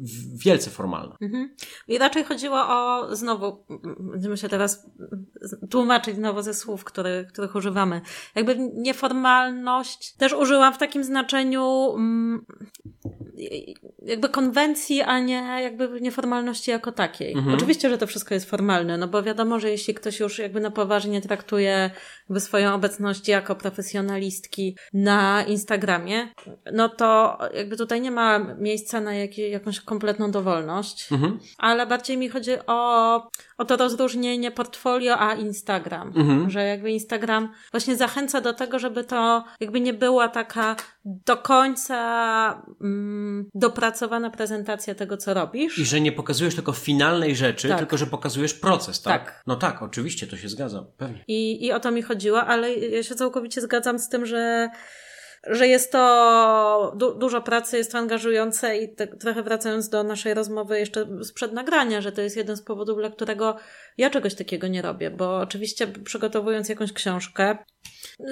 w, 0.00 0.44
wielce 0.44 0.70
formalna. 0.70 1.16
Mhm. 1.20 1.54
I 1.88 1.98
raczej 1.98 2.24
chodziło 2.24 2.56
o, 2.56 3.08
znowu, 3.16 3.64
będziemy 3.98 4.36
się 4.36 4.48
teraz 4.48 4.86
tłumaczyć 5.70 6.16
znowu 6.16 6.42
ze 6.42 6.54
słów, 6.54 6.84
które, 6.84 7.24
których 7.24 7.54
używamy. 7.54 8.00
Jakby 8.34 8.56
nieformalność 8.74 10.14
też 10.14 10.32
użyłam 10.32 10.74
w 10.74 10.78
takim 10.78 11.04
znaczeniu, 11.04 11.94
mm, 11.96 12.44
jakby 14.02 14.28
konwencji, 14.28 15.02
a 15.02 15.18
nie 15.18 15.34
jakby 15.62 16.00
nieformalności 16.00 16.70
jako 16.70 16.92
takiej. 16.92 17.32
Mhm. 17.32 17.54
Oczywiście, 17.54 17.90
że 17.90 17.98
to 17.98 18.06
wszystko 18.06 18.34
jest 18.34 18.50
formalne, 18.50 18.98
no 18.98 19.08
bo 19.08 19.22
wiadomo, 19.22 19.60
że 19.60 19.70
jeśli 19.70 19.94
ktoś 19.94 20.20
już 20.20 20.38
jakby 20.38 20.60
na 20.60 20.70
poważnie 20.70 21.20
traktuje 21.20 21.90
jakby 22.28 22.40
swoją 22.40 22.74
obecność 22.74 23.28
jako 23.28 23.54
profesjonalistki 23.54 24.76
na 24.92 25.44
Instagramie, 25.44 26.28
no 26.72 26.88
to 26.88 27.38
jakby 27.54 27.76
tutaj 27.76 28.00
nie 28.00 28.10
ma 28.10 28.38
miejsca 28.38 29.00
na 29.00 29.14
jak, 29.14 29.38
jakąś 29.38 29.80
kompletną 29.80 30.30
dowolność, 30.30 31.12
mhm. 31.12 31.38
ale 31.58 31.86
bardziej 31.86 32.16
mi 32.18 32.28
chodzi 32.28 32.52
o, 32.66 33.16
o 33.58 33.64
to 33.64 33.76
rozróżnienie 33.76 34.50
portfolio 34.50 35.18
a 35.18 35.34
Instagram, 35.34 36.12
mhm. 36.16 36.50
że 36.50 36.64
jakby 36.64 36.90
Instagram 36.90 37.48
właśnie 37.70 37.96
zachęca 37.96 38.40
do 38.40 38.52
tego, 38.52 38.78
żeby 38.78 39.04
to 39.04 39.44
jakby 39.60 39.80
nie 39.80 39.94
była 39.94 40.28
taka 40.28 40.76
do 41.04 41.36
końca 41.36 42.64
mm, 42.80 43.23
dopracowana 43.54 44.30
prezentacja 44.30 44.94
tego, 44.94 45.16
co 45.16 45.34
robisz. 45.34 45.78
I 45.78 45.84
że 45.84 46.00
nie 46.00 46.12
pokazujesz 46.12 46.54
tylko 46.54 46.72
finalnej 46.72 47.36
rzeczy, 47.36 47.68
tak. 47.68 47.78
tylko 47.78 47.96
że 47.96 48.06
pokazujesz 48.06 48.54
proces, 48.54 49.02
tak? 49.02 49.24
tak? 49.24 49.42
No 49.46 49.56
tak, 49.56 49.82
oczywiście, 49.82 50.26
to 50.26 50.36
się 50.36 50.48
zgadzam, 50.48 50.86
pewnie. 50.96 51.24
I, 51.28 51.66
I 51.66 51.72
o 51.72 51.80
to 51.80 51.90
mi 51.90 52.02
chodziło, 52.02 52.44
ale 52.44 52.74
ja 52.74 53.02
się 53.02 53.14
całkowicie 53.14 53.60
zgadzam 53.60 53.98
z 53.98 54.08
tym, 54.08 54.26
że 54.26 54.70
że 55.46 55.68
jest 55.68 55.92
to 55.92 56.92
du 56.96 57.18
dużo 57.18 57.42
pracy, 57.42 57.76
jest 57.76 57.92
to 57.92 57.98
angażujące 57.98 58.78
i 58.78 58.94
te, 58.94 59.06
trochę 59.06 59.42
wracając 59.42 59.88
do 59.88 60.02
naszej 60.02 60.34
rozmowy 60.34 60.78
jeszcze 60.78 61.24
sprzed 61.24 61.52
nagrania, 61.52 62.00
że 62.00 62.12
to 62.12 62.20
jest 62.20 62.36
jeden 62.36 62.56
z 62.56 62.62
powodów, 62.62 62.98
dla 62.98 63.10
którego 63.10 63.56
ja 63.98 64.10
czegoś 64.10 64.34
takiego 64.34 64.68
nie 64.68 64.82
robię, 64.82 65.10
bo 65.10 65.36
oczywiście 65.36 65.86
przygotowując 65.86 66.68
jakąś 66.68 66.92
książkę, 66.92 67.58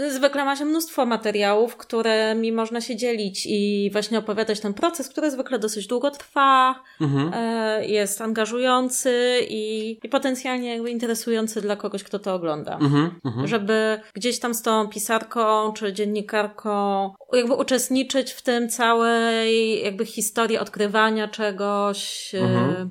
Zwykle 0.09 0.45
ma 0.45 0.57
się 0.57 0.65
mnóstwo 0.65 1.07
materiałów, 1.07 1.77
którymi 1.77 2.53
można 2.53 2.81
się 2.81 2.97
dzielić 2.97 3.47
i 3.47 3.91
właśnie 3.93 4.19
opowiadać 4.19 4.61
ten 4.61 4.75
proces, 4.75 5.09
który 5.09 5.31
zwykle 5.31 5.59
dosyć 5.59 5.87
długo 5.87 6.11
trwa, 6.11 6.83
mhm. 7.01 7.31
E, 7.35 7.87
jest 7.87 8.21
angażujący 8.21 9.39
i, 9.49 9.99
i 10.03 10.09
potencjalnie 10.09 10.69
jakby 10.69 10.91
interesujący 10.91 11.61
dla 11.61 11.77
kogoś, 11.77 12.05
kto 12.05 12.19
to 12.19 12.35
ogląda. 12.35 12.75
Mhm. 12.75 13.11
Mhm. 13.25 13.47
Żeby 13.47 14.01
gdzieś 14.15 14.39
tam 14.39 14.55
z 14.55 14.63
tą 14.63 14.89
pisarką 14.89 15.73
czy 15.73 15.93
dziennikarką 15.93 17.11
jakby 17.33 17.55
uczestniczyć 17.55 18.33
w 18.33 18.43
tym 18.43 18.69
całej 18.69 19.83
jakby 19.85 20.07
historii 20.07 20.59
odkrywania 20.59 21.29
czegoś, 21.29 22.31
e, 22.35 22.39
mhm. 22.39 22.91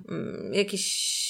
jakiś 0.53 1.21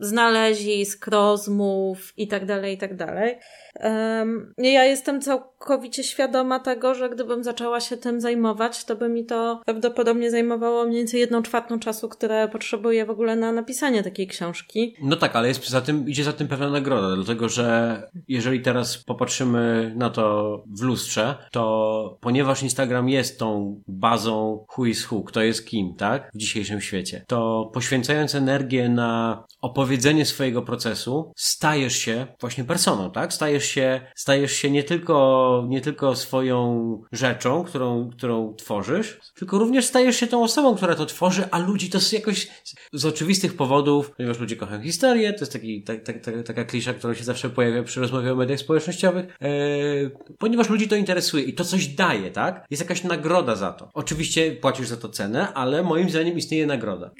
znalezisk, 0.00 1.06
rozmów 1.06 2.12
i 2.16 2.28
tak 2.28 2.46
dalej, 2.46 2.74
i 2.74 2.78
tak 2.78 2.96
dalej. 2.96 3.38
Um, 3.74 4.54
ja 4.58 4.84
jestem 4.84 5.20
całkowicie 5.20 6.04
świadoma 6.04 6.60
tego, 6.60 6.94
że 6.94 7.10
gdybym 7.10 7.44
zaczęła 7.44 7.80
się 7.80 7.96
tym 7.96 8.20
zajmować, 8.20 8.84
to 8.84 8.96
by 8.96 9.08
mi 9.08 9.26
to 9.26 9.60
prawdopodobnie 9.64 10.30
zajmowało 10.30 10.84
mniej 10.84 10.98
więcej 10.98 11.20
jedną 11.20 11.42
czwartą 11.42 11.78
czasu, 11.78 12.08
które 12.08 12.48
potrzebuję 12.48 13.06
w 13.06 13.10
ogóle 13.10 13.36
na 13.36 13.52
napisanie 13.52 14.02
takiej 14.02 14.26
książki. 14.26 14.94
No 15.02 15.16
tak, 15.16 15.36
ale 15.36 15.48
jest 15.48 15.68
za 15.68 15.80
tym, 15.80 16.08
idzie 16.08 16.24
za 16.24 16.32
tym 16.32 16.48
pewna 16.48 16.70
nagroda, 16.70 17.16
dlatego 17.16 17.48
że 17.48 18.02
jeżeli 18.28 18.60
teraz 18.60 18.98
popatrzymy 18.98 19.92
na 19.96 20.10
to 20.10 20.56
w 20.78 20.82
lustrze, 20.82 21.34
to 21.50 22.18
ponieważ 22.20 22.62
Instagram 22.62 23.08
jest 23.08 23.38
tą 23.38 23.80
bazą 23.88 24.66
who 24.76 24.86
is 24.86 25.12
who, 25.12 25.22
kto 25.22 25.42
jest 25.42 25.66
kim, 25.66 25.94
tak? 25.94 26.30
W 26.34 26.38
dzisiejszym 26.38 26.80
świecie, 26.80 27.24
to 27.26 27.70
poświęcając 27.74 28.34
energię 28.34 28.88
na 28.88 29.44
opowiedzenie 29.90 30.26
swojego 30.26 30.62
procesu, 30.62 31.32
stajesz 31.36 31.96
się 31.96 32.26
właśnie 32.40 32.64
personą, 32.64 33.10
tak? 33.10 33.32
Stajesz 33.32 33.64
się, 33.64 34.00
stajesz 34.14 34.52
się 34.52 34.70
nie 34.70 34.84
tylko, 34.84 35.64
nie 35.68 35.80
tylko 35.80 36.16
swoją 36.16 37.02
rzeczą, 37.12 37.64
którą, 37.64 38.10
którą 38.10 38.54
tworzysz, 38.54 39.20
tylko 39.34 39.58
również 39.58 39.84
stajesz 39.84 40.16
się 40.16 40.26
tą 40.26 40.42
osobą, 40.42 40.76
która 40.76 40.94
to 40.94 41.06
tworzy, 41.06 41.44
a 41.50 41.58
ludzi 41.58 41.90
to 41.90 41.98
jakoś 42.12 42.48
z 42.92 43.06
oczywistych 43.06 43.56
powodów, 43.56 44.10
ponieważ 44.16 44.38
ludzie 44.38 44.56
kochają 44.56 44.82
historię, 44.82 45.32
to 45.32 45.40
jest 45.40 45.52
taki, 45.52 45.82
tak, 45.82 46.04
tak, 46.04 46.24
tak, 46.24 46.46
taka 46.46 46.64
klisza, 46.64 46.94
która 46.94 47.14
się 47.14 47.24
zawsze 47.24 47.50
pojawia 47.50 47.82
przy 47.82 48.00
rozmowie 48.00 48.32
o 48.32 48.36
mediach 48.36 48.58
społecznościowych, 48.58 49.26
e, 49.42 49.48
ponieważ 50.38 50.68
ludzi 50.68 50.88
to 50.88 50.96
interesuje 50.96 51.44
i 51.44 51.54
to 51.54 51.64
coś 51.64 51.86
daje, 51.86 52.30
tak? 52.30 52.66
Jest 52.70 52.82
jakaś 52.82 53.04
nagroda 53.04 53.56
za 53.56 53.72
to. 53.72 53.90
Oczywiście 53.94 54.52
płacisz 54.52 54.88
za 54.88 54.96
to 54.96 55.08
cenę, 55.08 55.52
ale 55.52 55.82
moim 55.82 56.10
zdaniem 56.10 56.38
istnieje 56.38 56.66
nagroda 56.66 57.10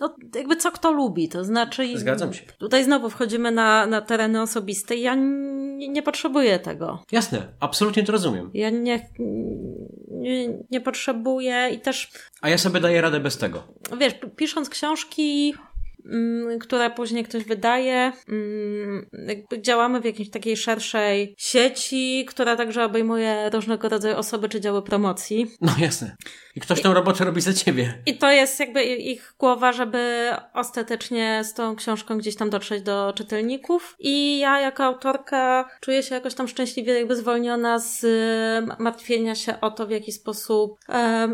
no 0.00 0.16
jakby 0.34 0.56
co 0.56 0.70
kto 0.70 0.92
lubi, 0.92 1.28
to 1.28 1.44
znaczy... 1.44 1.98
Zgadzam 1.98 2.34
się. 2.34 2.42
Tutaj 2.58 2.84
znowu 2.84 3.10
wchodzimy 3.10 3.50
na, 3.52 3.86
na 3.86 4.00
tereny 4.00 4.42
osobiste 4.42 4.96
i 4.96 5.00
ja 5.00 5.14
nie, 5.14 5.88
nie 5.88 6.02
potrzebuję 6.02 6.58
tego. 6.58 7.02
Jasne, 7.12 7.48
absolutnie 7.60 8.02
to 8.02 8.12
rozumiem. 8.12 8.50
Ja 8.54 8.70
nie, 8.70 9.08
nie, 10.08 10.48
nie 10.70 10.80
potrzebuję 10.80 11.70
i 11.74 11.80
też... 11.80 12.10
A 12.40 12.48
ja 12.48 12.58
sobie 12.58 12.80
daję 12.80 13.00
radę 13.00 13.20
bez 13.20 13.38
tego. 13.38 13.62
Wiesz, 13.98 14.14
pisząc 14.36 14.68
książki 14.68 15.54
Mm, 16.06 16.58
które 16.58 16.90
później 16.90 17.24
ktoś 17.24 17.44
wydaje. 17.44 18.12
Mm, 18.28 19.06
jakby 19.28 19.62
działamy 19.62 20.00
w 20.00 20.04
jakiejś 20.04 20.30
takiej 20.30 20.56
szerszej 20.56 21.34
sieci, 21.38 22.26
która 22.28 22.56
także 22.56 22.84
obejmuje 22.84 23.50
różnego 23.52 23.88
rodzaju 23.88 24.16
osoby 24.16 24.48
czy 24.48 24.60
działy 24.60 24.82
promocji. 24.82 25.46
No 25.60 25.72
jasne. 25.78 26.16
I 26.56 26.60
ktoś 26.60 26.82
tę 26.82 26.94
robotę 26.94 27.24
robi 27.24 27.40
za 27.40 27.52
ciebie. 27.52 27.94
I 28.06 28.18
to 28.18 28.30
jest 28.30 28.60
jakby 28.60 28.84
ich 28.84 29.34
głowa, 29.38 29.72
żeby 29.72 30.30
ostatecznie 30.54 31.40
z 31.44 31.54
tą 31.54 31.76
książką 31.76 32.18
gdzieś 32.18 32.36
tam 32.36 32.50
dotrzeć 32.50 32.82
do 32.82 33.12
czytelników. 33.16 33.96
I 33.98 34.38
ja 34.38 34.60
jako 34.60 34.84
autorka 34.84 35.68
czuję 35.80 36.02
się 36.02 36.14
jakoś 36.14 36.34
tam 36.34 36.48
szczęśliwie 36.48 36.92
jakby 36.92 37.16
zwolniona 37.16 37.78
z 37.78 38.06
martwienia 38.78 39.34
się 39.34 39.60
o 39.60 39.70
to, 39.70 39.86
w 39.86 39.90
jaki 39.90 40.12
sposób 40.12 40.78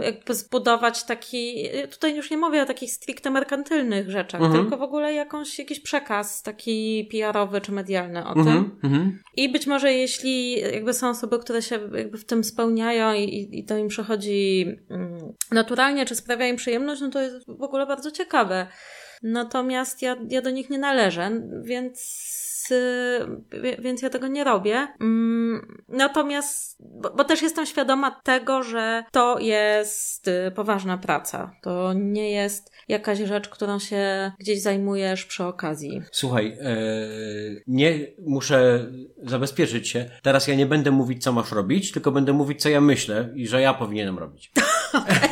jakby 0.00 0.34
zbudować 0.34 1.04
taki, 1.04 1.68
tutaj 1.90 2.16
już 2.16 2.30
nie 2.30 2.36
mówię 2.36 2.62
o 2.62 2.66
takich 2.66 2.92
stricte 2.92 3.30
merkantylnych 3.30 4.10
rzeczach, 4.10 4.40
mhm 4.40 4.58
mhm. 4.58 4.70
tylko 4.70 4.86
w 4.86 4.88
ogóle 4.88 5.14
jakąś, 5.14 5.58
jakiś 5.58 5.80
przekaz 5.80 6.42
taki 6.42 7.08
PR-owy 7.10 7.60
czy 7.60 7.72
medialny 7.72 8.26
o 8.26 8.34
tym. 8.34 8.78
Mhm. 8.82 9.22
I 9.36 9.52
być 9.52 9.66
może 9.66 9.92
jeśli 9.92 10.60
jakby 10.60 10.94
są 10.94 11.08
osoby, 11.08 11.38
które 11.38 11.62
się 11.62 11.80
jakby 11.94 12.18
w 12.18 12.24
tym 12.24 12.44
spełniają 12.44 13.14
i, 13.14 13.48
i 13.52 13.64
to 13.64 13.76
im 13.76 13.88
przychodzi 13.88 14.66
mm, 14.90 15.07
naturalnie, 15.50 16.06
czy 16.06 16.16
sprawia 16.16 16.46
im 16.46 16.56
przyjemność, 16.56 17.00
no 17.00 17.10
to 17.10 17.20
jest 17.20 17.46
w 17.46 17.62
ogóle 17.62 17.86
bardzo 17.86 18.10
ciekawe. 18.10 18.66
Natomiast 19.22 20.02
ja, 20.02 20.16
ja 20.28 20.42
do 20.42 20.50
nich 20.50 20.70
nie 20.70 20.78
należę, 20.78 21.30
więc 21.62 22.28
więc 23.78 24.02
ja 24.02 24.10
tego 24.10 24.28
nie 24.28 24.44
robię. 24.44 24.88
Mm, 25.00 25.82
natomiast, 25.88 26.76
bo, 26.80 27.10
bo, 27.10 27.24
też 27.24 27.42
jestem 27.42 27.66
świadoma 27.66 28.10
tego, 28.10 28.62
że 28.62 29.04
to 29.12 29.38
jest 29.38 30.28
y, 30.28 30.52
poważna 30.54 30.98
praca. 30.98 31.52
To 31.62 31.92
nie 31.92 32.30
jest 32.30 32.72
jakaś 32.88 33.18
rzecz, 33.18 33.48
którą 33.48 33.78
się 33.78 34.32
gdzieś 34.38 34.62
zajmujesz 34.62 35.24
przy 35.24 35.44
okazji. 35.44 36.02
Słuchaj, 36.12 36.56
e, 36.60 36.76
nie 37.66 37.98
muszę 38.26 38.86
zabezpieczyć 39.22 39.88
się. 39.88 40.10
Teraz 40.22 40.48
ja 40.48 40.54
nie 40.54 40.66
będę 40.66 40.90
mówić, 40.90 41.22
co 41.22 41.32
masz 41.32 41.52
robić, 41.52 41.92
tylko 41.92 42.12
będę 42.12 42.32
mówić, 42.32 42.62
co 42.62 42.68
ja 42.68 42.80
myślę 42.80 43.32
i 43.34 43.46
że 43.46 43.60
ja 43.60 43.74
powinienem 43.74 44.18
robić. 44.18 44.52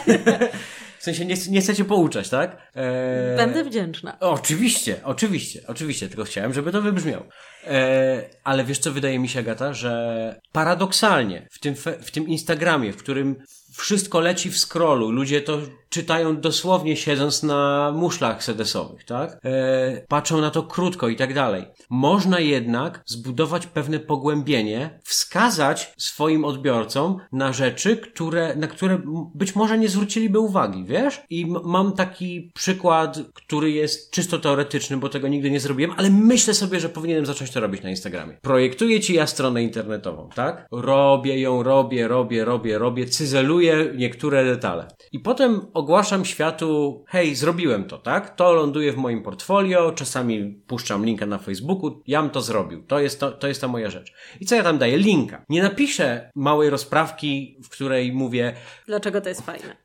W 1.06 1.08
sensie 1.08 1.24
nie, 1.24 1.34
nie 1.50 1.60
chcecie 1.60 1.84
pouczać, 1.84 2.28
tak? 2.28 2.70
Eee... 2.74 3.36
Będę 3.36 3.64
wdzięczna. 3.64 4.16
Oczywiście, 4.20 5.00
oczywiście, 5.04 5.60
oczywiście, 5.66 6.08
tylko 6.08 6.24
chciałem, 6.24 6.54
żeby 6.54 6.72
to 6.72 6.82
wybrzmiało. 6.82 7.24
Eee, 7.66 8.20
ale 8.44 8.64
wiesz 8.64 8.78
co, 8.78 8.92
wydaje 8.92 9.18
mi 9.18 9.28
się, 9.28 9.40
Agata, 9.40 9.72
że 9.72 10.40
paradoksalnie 10.52 11.48
w 11.50 11.58
tym, 11.58 11.74
w 12.02 12.10
tym 12.10 12.28
Instagramie, 12.28 12.92
w 12.92 12.96
którym 12.96 13.36
wszystko 13.76 14.20
leci 14.20 14.50
w 14.50 14.58
scrollu, 14.58 15.10
ludzie 15.10 15.40
to 15.40 15.58
czytają 15.88 16.40
dosłownie 16.40 16.96
siedząc 16.96 17.42
na 17.42 17.92
muszlach 17.94 18.44
sedesowych, 18.44 19.04
tak? 19.04 19.38
E, 19.44 20.06
patrzą 20.08 20.40
na 20.40 20.50
to 20.50 20.62
krótko 20.62 21.08
i 21.08 21.16
tak 21.16 21.34
dalej. 21.34 21.64
Można 21.90 22.40
jednak 22.40 23.02
zbudować 23.06 23.66
pewne 23.66 23.98
pogłębienie, 23.98 25.00
wskazać 25.04 25.94
swoim 25.98 26.44
odbiorcom 26.44 27.16
na 27.32 27.52
rzeczy, 27.52 27.96
które, 27.96 28.56
na 28.56 28.66
które 28.66 29.00
być 29.34 29.54
może 29.56 29.78
nie 29.78 29.88
zwróciliby 29.88 30.38
uwagi, 30.38 30.84
wiesz? 30.84 31.22
I 31.30 31.46
mam 31.64 31.92
taki 31.92 32.50
przykład, 32.54 33.18
który 33.34 33.70
jest 33.70 34.10
czysto 34.10 34.38
teoretyczny, 34.38 34.96
bo 34.96 35.08
tego 35.08 35.28
nigdy 35.28 35.50
nie 35.50 35.60
zrobiłem, 35.60 35.92
ale 35.96 36.10
myślę 36.10 36.54
sobie, 36.54 36.80
że 36.80 36.88
powinienem 36.88 37.26
zacząć 37.26 37.50
to 37.50 37.60
robić 37.60 37.82
na 37.82 37.90
Instagramie. 37.90 38.38
Projektuję 38.42 39.00
ci 39.00 39.14
ja 39.14 39.26
stronę 39.26 39.62
internetową, 39.62 40.28
tak? 40.34 40.66
Robię 40.72 41.40
ją, 41.40 41.62
robię, 41.62 42.08
robię, 42.08 42.44
robię, 42.44 42.78
robię, 42.78 43.06
cyzeluję 43.06 43.92
niektóre 43.96 44.44
detale. 44.44 44.88
I 45.12 45.20
potem 45.20 45.60
ogłaszam 45.76 46.24
światu, 46.24 47.04
hej, 47.08 47.34
zrobiłem 47.34 47.84
to, 47.84 47.98
tak? 47.98 48.36
To 48.36 48.52
ląduje 48.52 48.92
w 48.92 48.96
moim 48.96 49.22
portfolio, 49.22 49.92
czasami 49.92 50.60
puszczam 50.66 51.06
linka 51.06 51.26
na 51.26 51.38
Facebooku, 51.38 52.02
jam 52.06 52.30
to 52.30 52.40
zrobił. 52.40 52.82
To 52.82 53.00
jest, 53.00 53.20
to, 53.20 53.32
to 53.32 53.48
jest 53.48 53.60
ta 53.60 53.68
moja 53.68 53.90
rzecz. 53.90 54.12
I 54.40 54.46
co 54.46 54.54
ja 54.54 54.62
tam 54.62 54.78
daję? 54.78 54.98
Linka. 54.98 55.44
Nie 55.48 55.62
napiszę 55.62 56.30
małej 56.34 56.70
rozprawki, 56.70 57.58
w 57.64 57.68
której 57.68 58.12
mówię... 58.12 58.54
Dlaczego 58.86 59.20
to 59.20 59.28
jest 59.28 59.42
fajne? 59.42 59.76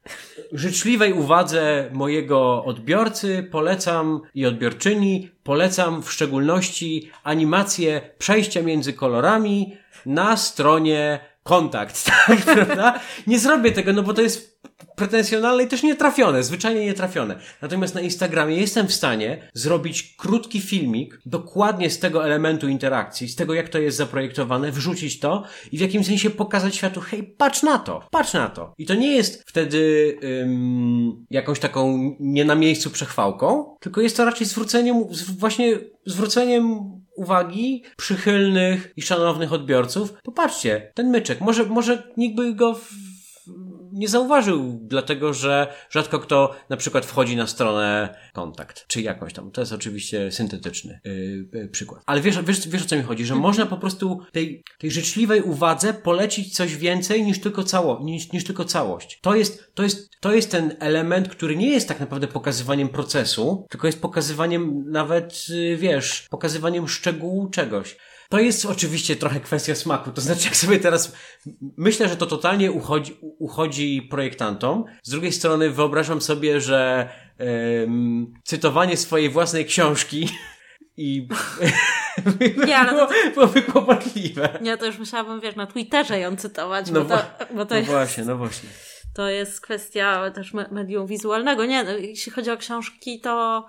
Życzliwej 0.51 1.13
uwadze 1.13 1.89
mojego 1.93 2.63
odbiorcy 2.65 3.47
polecam 3.51 4.21
i 4.35 4.45
odbiorczyni, 4.45 5.29
polecam 5.43 6.03
w 6.03 6.11
szczególności 6.11 7.11
animację 7.23 8.01
przejścia 8.17 8.61
między 8.61 8.93
kolorami 8.93 9.77
na 10.05 10.37
stronie 10.37 11.19
kontakt, 11.43 12.05
tak, 12.27 12.37
prawda? 12.37 12.99
Nie 13.27 13.39
zrobię 13.39 13.71
tego, 13.71 13.93
no 13.93 14.03
bo 14.03 14.13
to 14.13 14.21
jest 14.21 14.60
pretensjonalne 14.95 15.63
i 15.63 15.67
też 15.67 15.83
nietrafione, 15.83 16.43
zwyczajnie 16.43 16.85
nietrafione. 16.85 17.35
Natomiast 17.61 17.95
na 17.95 18.01
Instagramie 18.01 18.57
jestem 18.57 18.87
w 18.87 18.93
stanie 18.93 19.49
zrobić 19.53 20.15
krótki 20.17 20.61
filmik 20.61 21.21
dokładnie 21.25 21.89
z 21.89 21.99
tego 21.99 22.25
elementu 22.25 22.67
interakcji, 22.67 23.29
z 23.29 23.35
tego 23.35 23.53
jak 23.53 23.69
to 23.69 23.79
jest 23.79 23.97
zaprojektowane, 23.97 24.71
wrzucić 24.71 25.19
to 25.19 25.43
i 25.71 25.77
w 25.77 25.81
jakimś 25.81 26.05
sensie 26.05 26.29
pokazać 26.29 26.75
światu, 26.75 27.01
hej, 27.01 27.23
patrz 27.23 27.63
na 27.63 27.79
to, 27.79 28.07
patrz 28.11 28.33
na 28.33 28.49
to. 28.49 28.73
I 28.77 28.85
to 28.85 28.95
nie 28.95 29.15
jest 29.15 29.43
wtedy 29.47 30.17
ym, 30.43 31.25
jakąś 31.29 31.59
taką 31.59 32.15
nie 32.19 32.45
na 32.45 32.55
miejscu 32.55 32.89
przechwałką, 32.89 33.75
tylko 33.79 34.01
jest 34.01 34.17
to 34.17 34.25
raczej 34.25 34.47
zwróceniem, 34.47 35.03
właśnie 35.37 35.79
zwróceniem 36.05 36.79
uwagi 37.15 37.83
przychylnych 37.97 38.93
i 38.97 39.01
szanownych 39.01 39.53
odbiorców. 39.53 40.13
Popatrzcie, 40.23 40.91
ten 40.95 41.09
myczek, 41.09 41.41
może, 41.41 41.65
może 41.65 42.03
nikt 42.17 42.35
by 42.35 42.53
go 42.53 42.73
w 42.73 43.10
nie 44.01 44.07
zauważył, 44.07 44.79
dlatego 44.83 45.33
że 45.33 45.73
rzadko 45.89 46.19
kto 46.19 46.55
na 46.69 46.77
przykład 46.77 47.05
wchodzi 47.05 47.35
na 47.35 47.47
stronę 47.47 48.15
kontakt, 48.33 48.87
czy 48.87 49.01
jakąś 49.01 49.33
tam. 49.33 49.51
To 49.51 49.61
jest 49.61 49.73
oczywiście 49.73 50.31
syntetyczny 50.31 50.99
yy, 51.53 51.67
przykład. 51.67 52.03
Ale 52.05 52.21
wiesz, 52.21 52.41
wiesz, 52.41 52.67
wiesz 52.67 52.81
o 52.81 52.85
co 52.85 52.95
mi 52.95 53.03
chodzi, 53.03 53.25
że 53.25 53.35
można 53.35 53.65
po 53.65 53.77
prostu 53.77 54.19
tej, 54.31 54.63
tej 54.79 54.91
życzliwej 54.91 55.41
uwadze 55.41 55.93
polecić 55.93 56.55
coś 56.55 56.75
więcej 56.75 57.23
niż 57.23 57.39
tylko, 57.41 57.63
cało, 57.63 57.99
niż, 58.03 58.31
niż 58.31 58.43
tylko 58.43 58.65
całość. 58.65 59.19
To 59.21 59.35
jest, 59.35 59.71
to, 59.73 59.83
jest, 59.83 60.09
to 60.19 60.33
jest 60.33 60.51
ten 60.51 60.75
element, 60.79 61.29
który 61.29 61.55
nie 61.55 61.69
jest 61.69 61.87
tak 61.87 61.99
naprawdę 61.99 62.27
pokazywaniem 62.27 62.89
procesu, 62.89 63.65
tylko 63.69 63.87
jest 63.87 64.01
pokazywaniem 64.01 64.83
nawet, 64.91 65.49
yy, 65.49 65.77
wiesz, 65.77 66.27
pokazywaniem 66.29 66.87
szczegółu 66.87 67.49
czegoś. 67.49 67.97
To 68.31 68.39
jest 68.39 68.65
oczywiście 68.65 69.15
trochę 69.15 69.39
kwestia 69.39 69.75
smaku. 69.75 70.11
To 70.11 70.21
znaczy, 70.21 70.45
jak 70.45 70.55
sobie 70.55 70.79
teraz 70.79 71.15
myślę, 71.77 72.09
że 72.09 72.17
to 72.17 72.25
totalnie 72.25 72.71
uchodzi, 72.71 73.17
uchodzi 73.21 74.07
projektantom. 74.09 74.85
Z 75.03 75.09
drugiej 75.09 75.31
strony 75.31 75.69
wyobrażam 75.69 76.21
sobie, 76.21 76.61
że 76.61 77.09
um, 77.39 78.33
cytowanie 78.43 78.97
swojej 78.97 79.29
własnej 79.29 79.65
książki 79.65 80.29
i 80.97 81.27
nie, 82.67 82.77
ale 82.77 82.91
było, 82.91 83.07
to... 83.07 83.13
byłoby 83.35 83.61
kłopotliwe. 83.61 84.59
Nie, 84.61 84.77
to 84.77 84.85
już 84.85 84.99
musiałabym, 84.99 85.39
wiesz, 85.41 85.55
na 85.55 85.67
Twitterze 85.67 86.19
ją 86.19 86.35
cytować. 86.35 86.91
No, 86.91 87.01
bo 87.01 87.17
to, 87.17 87.23
bo 87.55 87.65
to 87.65 87.75
no 87.75 87.79
jest... 87.79 87.91
właśnie, 87.91 88.23
no 88.23 88.37
właśnie. 88.37 88.69
To 89.13 89.29
jest 89.29 89.61
kwestia 89.61 90.31
też 90.31 90.53
medium 90.71 91.07
wizualnego. 91.07 91.65
Nie, 91.65 91.83
no, 91.83 91.91
jeśli 91.91 92.31
chodzi 92.31 92.51
o 92.51 92.57
książki, 92.57 93.21
to 93.21 93.65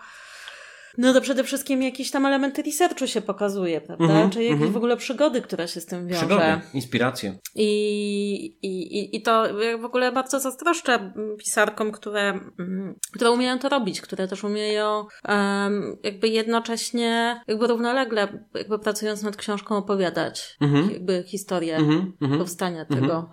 no 0.98 1.12
to 1.12 1.20
przede 1.20 1.44
wszystkim 1.44 1.82
jakieś 1.82 2.10
tam 2.10 2.26
elementy 2.26 2.62
researchu 2.62 3.06
się 3.06 3.22
pokazuje, 3.22 3.80
prawda? 3.80 4.04
Mm 4.04 4.28
-hmm, 4.28 4.32
Czy 4.32 4.42
jakieś 4.42 4.58
mm 4.58 4.70
-hmm. 4.70 4.72
w 4.72 4.76
ogóle 4.76 4.96
przygody, 4.96 5.42
które 5.42 5.68
się 5.68 5.80
z 5.80 5.86
tym 5.86 6.08
wiąże. 6.08 6.18
Przygody, 6.18 6.60
inspiracje. 6.74 7.38
I, 7.54 8.44
i, 8.62 9.16
I 9.16 9.22
to 9.22 9.44
w 9.80 9.84
ogóle 9.84 10.12
bardzo 10.12 10.40
zazdroszczę 10.40 11.12
pisarkom, 11.38 11.92
które, 11.92 12.40
mm, 12.58 12.94
które 13.14 13.30
umieją 13.30 13.58
to 13.58 13.68
robić, 13.68 14.00
które 14.00 14.28
też 14.28 14.44
umieją 14.44 15.06
um, 15.28 15.96
jakby 16.02 16.28
jednocześnie, 16.28 17.40
jakby 17.48 17.66
równolegle, 17.66 18.46
jakby 18.54 18.78
pracując 18.78 19.22
nad 19.22 19.36
książką 19.36 19.76
opowiadać 19.76 20.56
mm 20.60 20.74
-hmm. 20.74 20.92
jakby 20.92 21.24
historię 21.26 21.78
-hmm. 21.78 22.38
powstania 22.38 22.84
tego. 22.84 23.30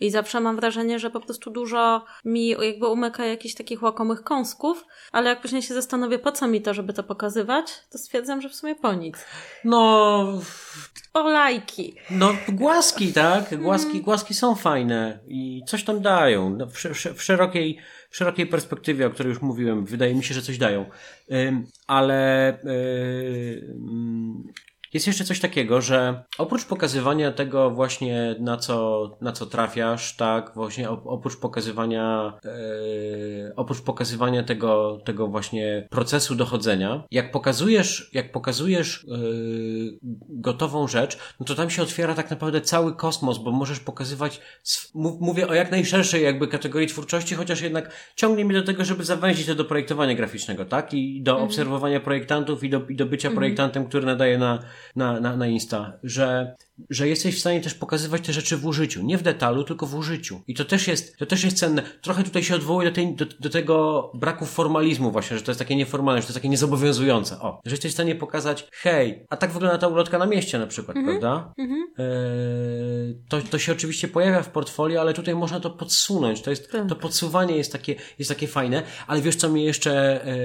I 0.00 0.10
zawsze 0.10 0.40
mam 0.40 0.56
wrażenie, 0.56 0.98
że 0.98 1.10
po 1.10 1.20
prostu 1.20 1.50
dużo 1.50 2.04
mi 2.24 2.48
jakby 2.48 2.86
umyka 2.86 3.24
jakichś 3.24 3.54
takich 3.54 3.82
łakomych 3.82 4.22
kąsków, 4.22 4.84
ale 5.12 5.30
jak 5.30 5.40
później 5.40 5.62
się 5.62 5.74
zastanowię, 5.74 6.18
po 6.18 6.32
co 6.32 6.39
co 6.40 6.48
mi 6.48 6.60
to, 6.62 6.74
żeby 6.74 6.92
to 6.92 7.02
pokazywać, 7.02 7.66
to 7.90 7.98
stwierdzam, 7.98 8.40
że 8.40 8.48
w 8.48 8.54
sumie 8.54 8.74
po 8.74 8.92
nic. 8.94 9.16
No... 9.64 10.40
O 11.14 11.28
lajki. 11.28 11.94
No, 12.10 12.34
głaski, 12.48 13.12
tak? 13.12 13.62
Głaski, 13.62 13.90
mm. 13.90 14.02
głaski 14.02 14.34
są 14.34 14.54
fajne 14.54 15.18
i 15.28 15.62
coś 15.66 15.84
tam 15.84 16.00
dają. 16.00 16.50
No, 16.50 16.66
w, 16.66 16.72
w, 17.14 17.22
szerokiej, 17.22 17.78
w 18.10 18.16
szerokiej 18.16 18.46
perspektywie, 18.46 19.06
o 19.06 19.10
której 19.10 19.30
już 19.30 19.42
mówiłem, 19.42 19.84
wydaje 19.84 20.14
mi 20.14 20.24
się, 20.24 20.34
że 20.34 20.42
coś 20.42 20.58
dają. 20.58 20.84
Ale 21.86 22.58
jest 24.92 25.06
jeszcze 25.06 25.24
coś 25.24 25.40
takiego, 25.40 25.80
że 25.80 26.24
oprócz 26.38 26.64
pokazywania 26.64 27.32
tego 27.32 27.70
właśnie 27.70 28.36
na 28.40 28.56
co, 28.56 29.10
na 29.20 29.32
co 29.32 29.46
trafiasz, 29.46 30.16
tak, 30.16 30.52
właśnie 30.54 30.90
oprócz 30.90 31.36
pokazywania, 31.36 32.32
yy, 32.44 33.52
oprócz 33.56 33.80
pokazywania 33.80 34.42
tego, 34.42 35.00
tego 35.04 35.28
właśnie 35.28 35.88
procesu 35.90 36.34
dochodzenia, 36.34 37.04
jak 37.10 37.30
pokazujesz, 37.30 38.10
jak 38.12 38.32
pokazujesz 38.32 39.06
yy, 39.08 39.98
gotową 40.28 40.88
rzecz, 40.88 41.18
no 41.40 41.46
to 41.46 41.54
tam 41.54 41.70
się 41.70 41.82
otwiera 41.82 42.14
tak 42.14 42.30
naprawdę 42.30 42.60
cały 42.60 42.96
kosmos, 42.96 43.38
bo 43.38 43.52
możesz 43.52 43.80
pokazywać, 43.80 44.40
mówię 44.94 45.48
o 45.48 45.54
jak 45.54 45.70
najszerszej 45.70 46.24
jakby 46.24 46.48
kategorii 46.48 46.88
twórczości, 46.88 47.34
chociaż 47.34 47.60
jednak 47.60 47.90
ciągnie 48.16 48.44
mnie 48.44 48.54
do 48.54 48.66
tego, 48.66 48.84
żeby 48.84 49.04
zawęzić 49.04 49.46
to 49.46 49.54
do 49.54 49.64
projektowania 49.64 50.14
graficznego, 50.14 50.64
tak, 50.64 50.94
i 50.94 51.22
do 51.22 51.30
mhm. 51.30 51.48
obserwowania 51.48 52.00
projektantów 52.00 52.64
i 52.64 52.70
do, 52.70 52.86
i 52.88 52.96
do 52.96 53.06
bycia 53.06 53.28
mhm. 53.28 53.36
projektantem, 53.36 53.86
który 53.86 54.06
nadaje 54.06 54.38
na 54.38 54.58
na, 54.96 55.20
na, 55.20 55.36
na 55.36 55.46
Insta, 55.46 55.98
że 56.02 56.54
że 56.90 57.08
jesteś 57.08 57.36
w 57.36 57.40
stanie 57.40 57.60
też 57.60 57.74
pokazywać 57.74 58.22
te 58.22 58.32
rzeczy 58.32 58.56
w 58.56 58.66
użyciu. 58.66 59.02
Nie 59.02 59.18
w 59.18 59.22
detalu, 59.22 59.64
tylko 59.64 59.86
w 59.86 59.94
użyciu. 59.94 60.40
I 60.46 60.54
to 60.54 60.64
też 60.64 60.88
jest, 60.88 61.16
to 61.16 61.26
też 61.26 61.44
jest 61.44 61.56
cenne. 61.56 61.82
Trochę 62.02 62.22
tutaj 62.22 62.42
się 62.42 62.54
odwołuje 62.54 62.88
do, 62.88 62.94
tej, 62.94 63.14
do, 63.14 63.26
do 63.40 63.50
tego 63.50 64.10
braku 64.14 64.46
formalizmu 64.46 65.10
właśnie, 65.10 65.38
że 65.38 65.42
to 65.42 65.50
jest 65.50 65.58
takie 65.58 65.76
nieformalne, 65.76 66.20
że 66.20 66.26
to 66.26 66.30
jest 66.30 66.38
takie 66.38 66.48
niezobowiązujące. 66.48 67.40
O, 67.40 67.60
że 67.64 67.70
jesteś 67.70 67.90
w 67.90 67.94
stanie 67.94 68.14
pokazać, 68.14 68.68
hej, 68.72 69.26
a 69.30 69.36
tak 69.36 69.52
wygląda 69.52 69.78
ta 69.78 69.88
ulotka 69.88 70.18
na 70.18 70.26
mieście 70.26 70.58
na 70.58 70.66
przykład, 70.66 70.96
mhm. 70.96 71.18
prawda? 71.18 71.54
Mhm. 71.58 71.86
E, 71.98 72.04
to, 73.28 73.40
to 73.50 73.58
się 73.58 73.72
oczywiście 73.72 74.08
pojawia 74.08 74.42
w 74.42 74.50
portfolio, 74.50 75.00
ale 75.00 75.14
tutaj 75.14 75.34
można 75.34 75.60
to 75.60 75.70
podsunąć. 75.70 76.42
To 76.42 76.50
jest, 76.50 76.72
tak. 76.72 76.88
to 76.88 76.96
podsuwanie 76.96 77.56
jest 77.56 77.72
takie, 77.72 77.94
jest 78.18 78.30
takie 78.30 78.46
fajne, 78.46 78.82
ale 79.06 79.20
wiesz 79.20 79.36
co 79.36 79.48
mi 79.48 79.64
jeszcze, 79.64 80.24
e, 80.26 80.36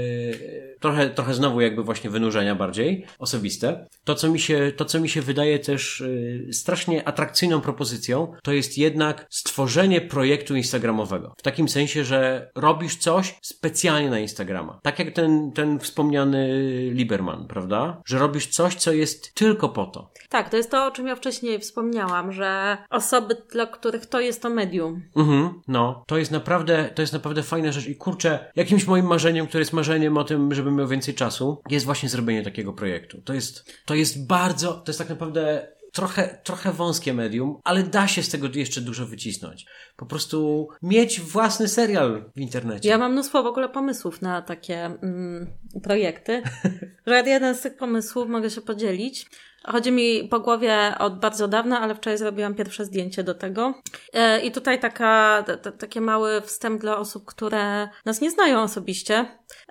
trochę, 0.80 1.10
trochę 1.10 1.34
znowu 1.34 1.62
jakby 1.62 1.84
właśnie 1.84 2.10
wynurzenia 2.10 2.56
bardziej 2.56 3.06
osobiste. 3.20 3.88
To, 4.04 4.16
co 4.16 4.30
mi 4.30 4.40
się, 4.40 4.72
to, 4.78 4.86
co 4.86 5.00
mi 5.00 5.10
się 5.10 5.22
wydaje 5.22 5.60
też, 5.60 6.02
e, 6.02 6.08
strasznie 6.52 7.08
atrakcyjną 7.08 7.62
propozycją, 7.62 8.34
to 8.44 8.52
jest 8.52 8.78
jednak 8.78 9.26
stworzenie 9.30 10.02
projektu 10.02 10.56
Instagramowego. 10.56 11.34
W 11.38 11.42
takim 11.42 11.70
sensie, 11.70 12.04
że 12.04 12.52
robisz 12.56 12.96
coś 12.96 13.40
specjalnie 13.42 14.10
na 14.10 14.20
Instagrama. 14.20 14.80
Tak 14.84 15.00
jak 15.00 15.12
ten, 15.12 15.52
ten 15.52 15.80
wspomniany 15.80 16.48
Liberman, 16.92 17.48
prawda? 17.48 18.02
Że 18.06 18.20
robisz 18.20 18.48
coś, 18.48 18.76
co 18.76 18.94
jest 18.94 19.34
tylko 19.34 19.70
po 19.70 19.86
to. 19.86 20.12
Tak, 20.30 20.50
to 20.50 20.58
jest 20.58 20.72
to, 20.72 20.86
o 20.86 20.92
czym 20.92 21.08
ja 21.08 21.16
wcześniej 21.16 21.60
wspomniałam, 21.60 22.32
że 22.32 22.78
osoby, 22.90 23.36
dla 23.52 23.66
których 23.66 24.06
to 24.06 24.20
jest 24.20 24.42
to 24.42 24.50
medium. 24.50 25.02
Mhm, 25.16 25.62
no. 25.68 26.04
To 26.08 26.18
jest 26.18 26.32
naprawdę, 26.32 26.90
to 26.96 27.02
jest 27.02 27.14
naprawdę 27.14 27.44
fajna 27.44 27.72
rzecz 27.72 27.88
i 27.88 27.96
kurczę, 27.96 28.52
jakimś 28.56 28.88
moim 28.88 29.06
marzeniem, 29.06 29.48
które 29.48 29.62
jest 29.62 29.74
marzeniem 29.74 30.18
o 30.18 30.24
tym, 30.24 30.54
żebym 30.54 30.76
miał 30.76 30.88
więcej 30.88 31.14
czasu, 31.14 31.62
jest 31.70 31.86
właśnie 31.86 32.10
zrobienie 32.10 32.44
takiego 32.44 32.74
projektu. 32.74 33.22
To 33.22 33.34
jest, 33.34 33.74
to 33.86 33.96
jest 33.96 34.28
bardzo, 34.28 34.74
to 34.74 34.84
jest 34.88 35.00
tak 35.00 35.10
naprawdę 35.10 35.68
trochę, 35.96 36.40
trochę 36.44 36.74
wąskie 36.74 37.14
medium, 37.14 37.60
ale 37.64 37.84
da 37.84 38.08
się 38.08 38.24
z 38.24 38.30
tego 38.30 38.48
jeszcze 38.54 38.82
dużo 38.82 39.06
wycisnąć. 39.06 39.66
Po 39.96 40.06
prostu 40.06 40.68
mieć 40.82 41.22
własny 41.22 41.68
serial 41.68 42.24
w 42.36 42.40
internecie. 42.40 42.90
Ja 42.90 42.98
mam 42.98 43.12
mnóstwo 43.12 43.44
w 43.44 43.48
ogóle 43.48 43.70
pomysłów 43.70 44.22
na 44.22 44.42
takie 44.42 44.86
mm, 44.86 45.48
projekty, 45.84 46.42
że 47.08 47.24
jeden 47.26 47.56
z 47.56 47.62
tych 47.62 47.78
pomysłów 47.78 48.30
mogę 48.30 48.50
się 48.50 48.62
podzielić. 48.62 49.26
Chodzi 49.68 49.92
mi 49.92 50.28
po 50.28 50.40
głowie 50.40 50.96
od 51.00 51.20
bardzo 51.20 51.48
dawna, 51.48 51.82
ale 51.82 51.96
wczoraj 51.96 52.18
zrobiłam 52.18 52.56
pierwsze 52.56 52.86
zdjęcie 52.86 53.24
do 53.24 53.34
tego. 53.34 53.74
E, 54.14 54.40
I 54.40 54.52
tutaj 54.52 54.80
taka, 54.80 55.44
t, 55.44 55.72
taki 55.72 56.02
mały 56.02 56.42
wstęp 56.42 56.82
dla 56.82 56.98
osób, 56.98 57.26
które 57.26 57.90
nas 58.06 58.22
nie 58.22 58.32
znają 58.32 58.62
osobiście, 58.62 59.26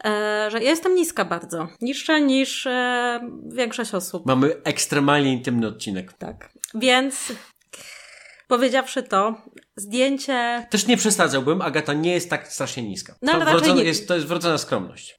e, 0.05 0.49
że 0.51 0.63
ja 0.63 0.71
jestem 0.71 0.95
niska 0.95 1.25
bardzo. 1.25 1.69
Niższa 1.81 2.19
niż 2.19 2.67
e, 2.67 3.21
większość 3.47 3.95
osób. 3.95 4.27
Mamy 4.27 4.63
ekstremalnie 4.65 5.33
intymny 5.33 5.67
odcinek. 5.67 6.13
Tak. 6.13 6.53
Więc 6.75 7.33
Powiedziawszy 8.55 9.03
to, 9.03 9.35
zdjęcie. 9.77 10.67
Też 10.71 10.87
nie 10.87 10.97
przesadzałbym, 10.97 11.63
Agata 11.63 11.93
nie 11.93 12.13
jest 12.13 12.31
tak 12.31 12.49
strasznie 12.49 12.83
niska. 12.83 13.15
No, 13.23 13.33
to, 13.33 13.41
wrodzona, 13.41 13.75
nie... 13.75 13.85
jest, 13.85 14.09
to 14.09 14.15
jest 14.15 14.27
wrodzona 14.27 14.59
skromność. 14.59 15.19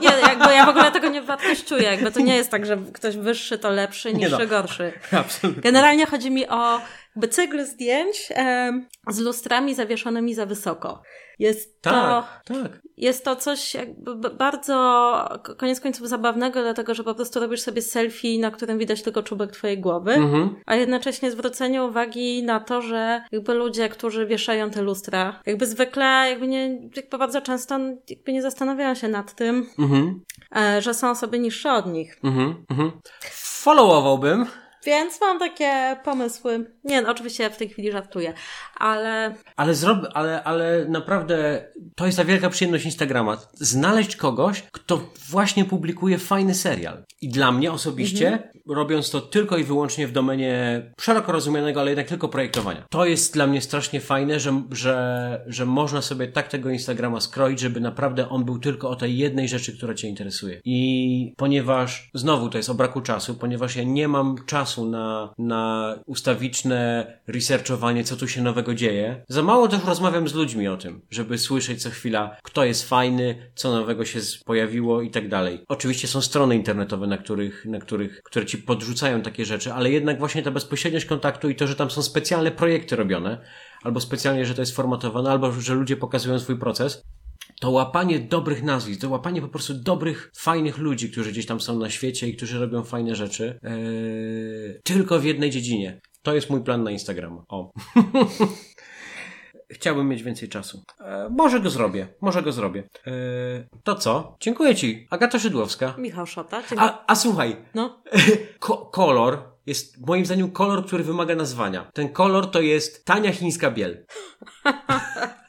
Nie, 0.00 0.08
jakby 0.08 0.52
ja 0.52 0.66
w 0.66 0.68
ogóle 0.68 0.92
tego 0.92 1.08
nie 1.08 1.22
wartościuję. 1.22 1.82
Jakby 1.82 2.10
to 2.12 2.20
nie 2.20 2.36
jest 2.36 2.50
tak, 2.50 2.66
że 2.66 2.78
ktoś 2.92 3.16
wyższy 3.16 3.58
to 3.58 3.70
lepszy, 3.70 4.14
niższy 4.14 4.38
no. 4.38 4.46
gorszy. 4.46 4.92
Absolutnie. 5.12 5.62
Generalnie 5.62 6.06
chodzi 6.06 6.30
mi 6.30 6.48
o 6.48 6.80
jakby 7.16 7.28
cykl 7.28 7.64
zdjęć 7.64 8.28
e, 8.36 8.72
z 9.08 9.18
lustrami 9.18 9.74
zawieszonymi 9.74 10.34
za 10.34 10.46
wysoko. 10.46 11.02
Jest 11.38 11.82
tak, 11.82 12.44
to, 12.44 12.54
tak. 12.54 12.80
jest 12.96 13.24
to 13.24 13.36
coś 13.36 13.74
jakby 13.74 14.30
bardzo 14.30 15.28
koniec 15.58 15.80
końców 15.80 16.08
zabawnego, 16.08 16.62
dlatego 16.62 16.94
że 16.94 17.04
po 17.04 17.14
prostu 17.14 17.40
robisz 17.40 17.60
sobie 17.60 17.82
selfie, 17.82 18.38
na 18.38 18.50
którym 18.50 18.78
widać 18.78 19.02
tylko 19.02 19.22
czubek 19.22 19.52
twojej 19.52 19.78
głowy, 19.78 20.12
mhm. 20.12 20.56
a 20.66 20.74
jednocześnie 20.74 21.30
zwrócenie 21.30 21.84
uwagi 21.84 22.42
na 22.42 22.60
to, 22.60 22.82
że 22.82 23.22
jakby 23.32 23.54
ludzie, 23.54 23.88
którzy 23.88 24.26
wieszają 24.26 24.70
te 24.70 24.82
lustra, 24.82 25.40
jakby 25.46 25.66
zwykle, 25.66 26.26
jakby 26.30 26.48
nie, 26.48 26.90
jakby 26.96 27.18
bardzo 27.18 27.40
często 27.40 27.78
jakby 28.08 28.32
nie 28.32 28.42
zastanawiają 28.42 28.94
się 28.94 29.08
nad 29.08 29.34
tym, 29.34 29.66
mhm. 29.78 30.20
E, 30.56 30.82
że 30.82 30.94
są 30.94 31.10
osoby 31.10 31.38
niższe 31.38 31.72
od 31.72 31.86
nich. 31.86 32.18
Mhm. 32.24 32.64
Followowałbym 33.32 34.46
Więc 34.86 35.20
mam 35.20 35.38
takie 35.38 35.96
pomysły. 36.04 36.70
Nie, 36.84 37.02
no, 37.02 37.10
oczywiście 37.10 37.50
w 37.50 37.56
tej 37.56 37.68
chwili 37.68 37.92
żartuję, 37.92 38.34
ale. 38.76 39.34
Ale 39.56 39.74
zrob, 39.74 39.98
ale, 40.14 40.44
ale 40.44 40.86
naprawdę 40.88 41.64
to 41.94 42.06
jest 42.06 42.18
ta 42.18 42.24
wielka 42.24 42.50
przyjemność 42.50 42.84
Instagrama. 42.84 43.38
Znaleźć 43.54 44.16
kogoś, 44.16 44.62
kto 44.72 45.00
właśnie 45.28 45.64
publikuje 45.64 46.18
fajny 46.18 46.54
serial. 46.54 47.04
I 47.20 47.28
dla 47.28 47.52
mnie 47.52 47.72
osobiście, 47.72 48.32
mhm. 48.32 48.50
robiąc 48.68 49.10
to 49.10 49.20
tylko 49.20 49.56
i 49.56 49.64
wyłącznie 49.64 50.06
w 50.06 50.12
domenie 50.12 50.82
szeroko 51.00 51.32
rozumianego, 51.32 51.80
ale 51.80 51.90
jednak 51.90 52.06
tylko 52.08 52.28
projektowania. 52.28 52.84
To 52.90 53.04
jest 53.04 53.34
dla 53.34 53.46
mnie 53.46 53.60
strasznie 53.60 54.00
fajne, 54.00 54.40
że, 54.40 54.62
że, 54.70 55.44
że 55.46 55.66
można 55.66 56.02
sobie 56.02 56.28
tak 56.28 56.48
tego 56.48 56.70
Instagrama 56.70 57.20
skroić, 57.20 57.60
żeby 57.60 57.80
naprawdę 57.80 58.28
on 58.28 58.44
był 58.44 58.58
tylko 58.58 58.90
o 58.90 58.96
tej 58.96 59.18
jednej 59.18 59.48
rzeczy, 59.48 59.76
która 59.76 59.94
Cię 59.94 60.08
interesuje. 60.08 60.60
I 60.64 61.34
ponieważ, 61.36 62.10
znowu 62.14 62.48
to 62.48 62.58
jest 62.58 62.70
o 62.70 62.74
braku 62.74 63.00
czasu, 63.00 63.34
ponieważ 63.34 63.76
ja 63.76 63.82
nie 63.82 64.08
mam 64.08 64.36
czasu 64.46 64.71
na, 64.78 65.34
na 65.38 65.94
ustawiczne 66.06 67.06
researchowanie, 67.26 68.04
co 68.04 68.16
tu 68.16 68.28
się 68.28 68.42
nowego 68.42 68.74
dzieje, 68.74 69.24
za 69.28 69.42
mało 69.42 69.68
też 69.68 69.84
rozmawiam 69.84 70.28
z 70.28 70.34
ludźmi 70.34 70.68
o 70.68 70.76
tym, 70.76 71.00
żeby 71.10 71.38
słyszeć 71.38 71.82
co 71.82 71.90
chwila, 71.90 72.36
kto 72.42 72.64
jest 72.64 72.88
fajny, 72.88 73.50
co 73.54 73.72
nowego 73.72 74.04
się 74.04 74.20
pojawiło 74.44 75.02
i 75.02 75.10
tak 75.10 75.28
dalej. 75.28 75.64
Oczywiście 75.68 76.08
są 76.08 76.20
strony 76.20 76.56
internetowe, 76.56 77.06
na 77.06 77.18
których, 77.18 77.64
na 77.64 77.78
których, 77.78 78.22
które 78.22 78.46
Ci 78.46 78.58
podrzucają 78.58 79.22
takie 79.22 79.44
rzeczy, 79.44 79.72
ale 79.72 79.90
jednak 79.90 80.18
właśnie 80.18 80.42
ta 80.42 80.50
bezpośredniość 80.50 81.06
kontaktu 81.06 81.50
i 81.50 81.54
to, 81.54 81.66
że 81.66 81.76
tam 81.76 81.90
są 81.90 82.02
specjalne 82.02 82.50
projekty 82.50 82.96
robione, 82.96 83.38
albo 83.82 84.00
specjalnie, 84.00 84.46
że 84.46 84.54
to 84.54 84.62
jest 84.62 84.76
formatowane, 84.76 85.30
albo 85.30 85.52
że 85.52 85.74
ludzie 85.74 85.96
pokazują 85.96 86.38
swój 86.38 86.58
proces, 86.58 87.02
to 87.62 87.70
łapanie 87.70 88.20
dobrych 88.20 88.62
nazwisk, 88.62 89.00
to 89.00 89.08
łapanie 89.10 89.40
po 89.40 89.48
prostu 89.48 89.74
dobrych, 89.74 90.30
fajnych 90.36 90.78
ludzi, 90.78 91.10
którzy 91.10 91.30
gdzieś 91.30 91.46
tam 91.46 91.60
są 91.60 91.78
na 91.78 91.90
świecie 91.90 92.28
i 92.28 92.36
którzy 92.36 92.60
robią 92.60 92.84
fajne 92.84 93.14
rzeczy, 93.14 93.58
yy, 93.62 94.80
tylko 94.84 95.18
w 95.18 95.24
jednej 95.24 95.50
dziedzinie. 95.50 96.00
To 96.22 96.34
jest 96.34 96.50
mój 96.50 96.64
plan 96.64 96.82
na 96.82 96.90
Instagram. 96.90 97.44
O. 97.48 97.72
Chciałbym 99.70 100.08
mieć 100.08 100.22
więcej 100.22 100.48
czasu. 100.48 100.84
E, 101.00 101.28
może 101.30 101.60
go 101.60 101.70
zrobię, 101.70 102.08
może 102.20 102.42
go 102.42 102.52
zrobię. 102.52 102.88
E, 103.06 103.12
to 103.84 103.94
co? 103.94 104.36
Dziękuję 104.40 104.74
Ci. 104.74 105.06
Agata 105.10 105.38
Szydłowska. 105.38 105.94
Michał 105.98 106.26
Szota. 106.26 106.62
A, 106.76 107.04
a 107.06 107.14
słuchaj. 107.14 107.56
No. 107.74 108.02
Ko 108.58 108.76
kolor 108.76 109.38
jest 109.66 110.06
moim 110.06 110.26
zdaniem 110.26 110.50
kolor, 110.50 110.86
który 110.86 111.04
wymaga 111.04 111.34
nazwania. 111.34 111.90
Ten 111.94 112.08
kolor 112.08 112.50
to 112.50 112.60
jest 112.60 113.04
tania 113.04 113.32
chińska 113.32 113.70
biel. 113.70 114.06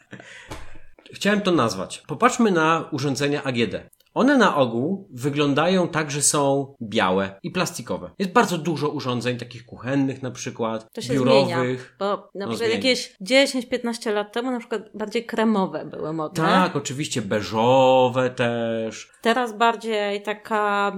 Chciałem 1.13 1.41
to 1.41 1.52
nazwać. 1.52 2.04
Popatrzmy 2.08 2.52
na 2.52 2.89
urządzenia 2.91 3.43
AGD. 3.43 3.76
One 4.13 4.38
na 4.38 4.56
ogół 4.56 5.10
wyglądają 5.13 5.88
tak, 5.88 6.12
że 6.12 6.21
są 6.21 6.76
białe 6.82 7.39
i 7.43 7.52
plastikowe. 7.52 8.10
Jest 8.19 8.32
bardzo 8.32 8.58
dużo 8.58 8.89
urządzeń, 8.89 9.38
takich 9.38 9.65
kuchennych 9.65 10.21
na 10.21 10.32
przykład, 10.32 10.93
to 10.93 11.02
się 11.02 11.13
biurowych. 11.13 11.47
Zmienia, 11.47 11.80
bo 11.99 12.30
na 12.36 12.45
no, 12.45 12.47
przykład 12.47 12.71
jakieś 12.71 13.15
10-15 13.21 14.13
lat 14.13 14.34
temu 14.34 14.52
na 14.52 14.60
przykład 14.60 14.82
bardziej 14.93 15.26
kremowe 15.26 15.86
były 15.86 16.13
modne. 16.13 16.43
Tak, 16.43 16.76
oczywiście 16.76 17.21
beżowe 17.21 18.30
też. 18.30 19.12
Teraz 19.21 19.58
bardziej 19.58 20.21
taka 20.21 20.91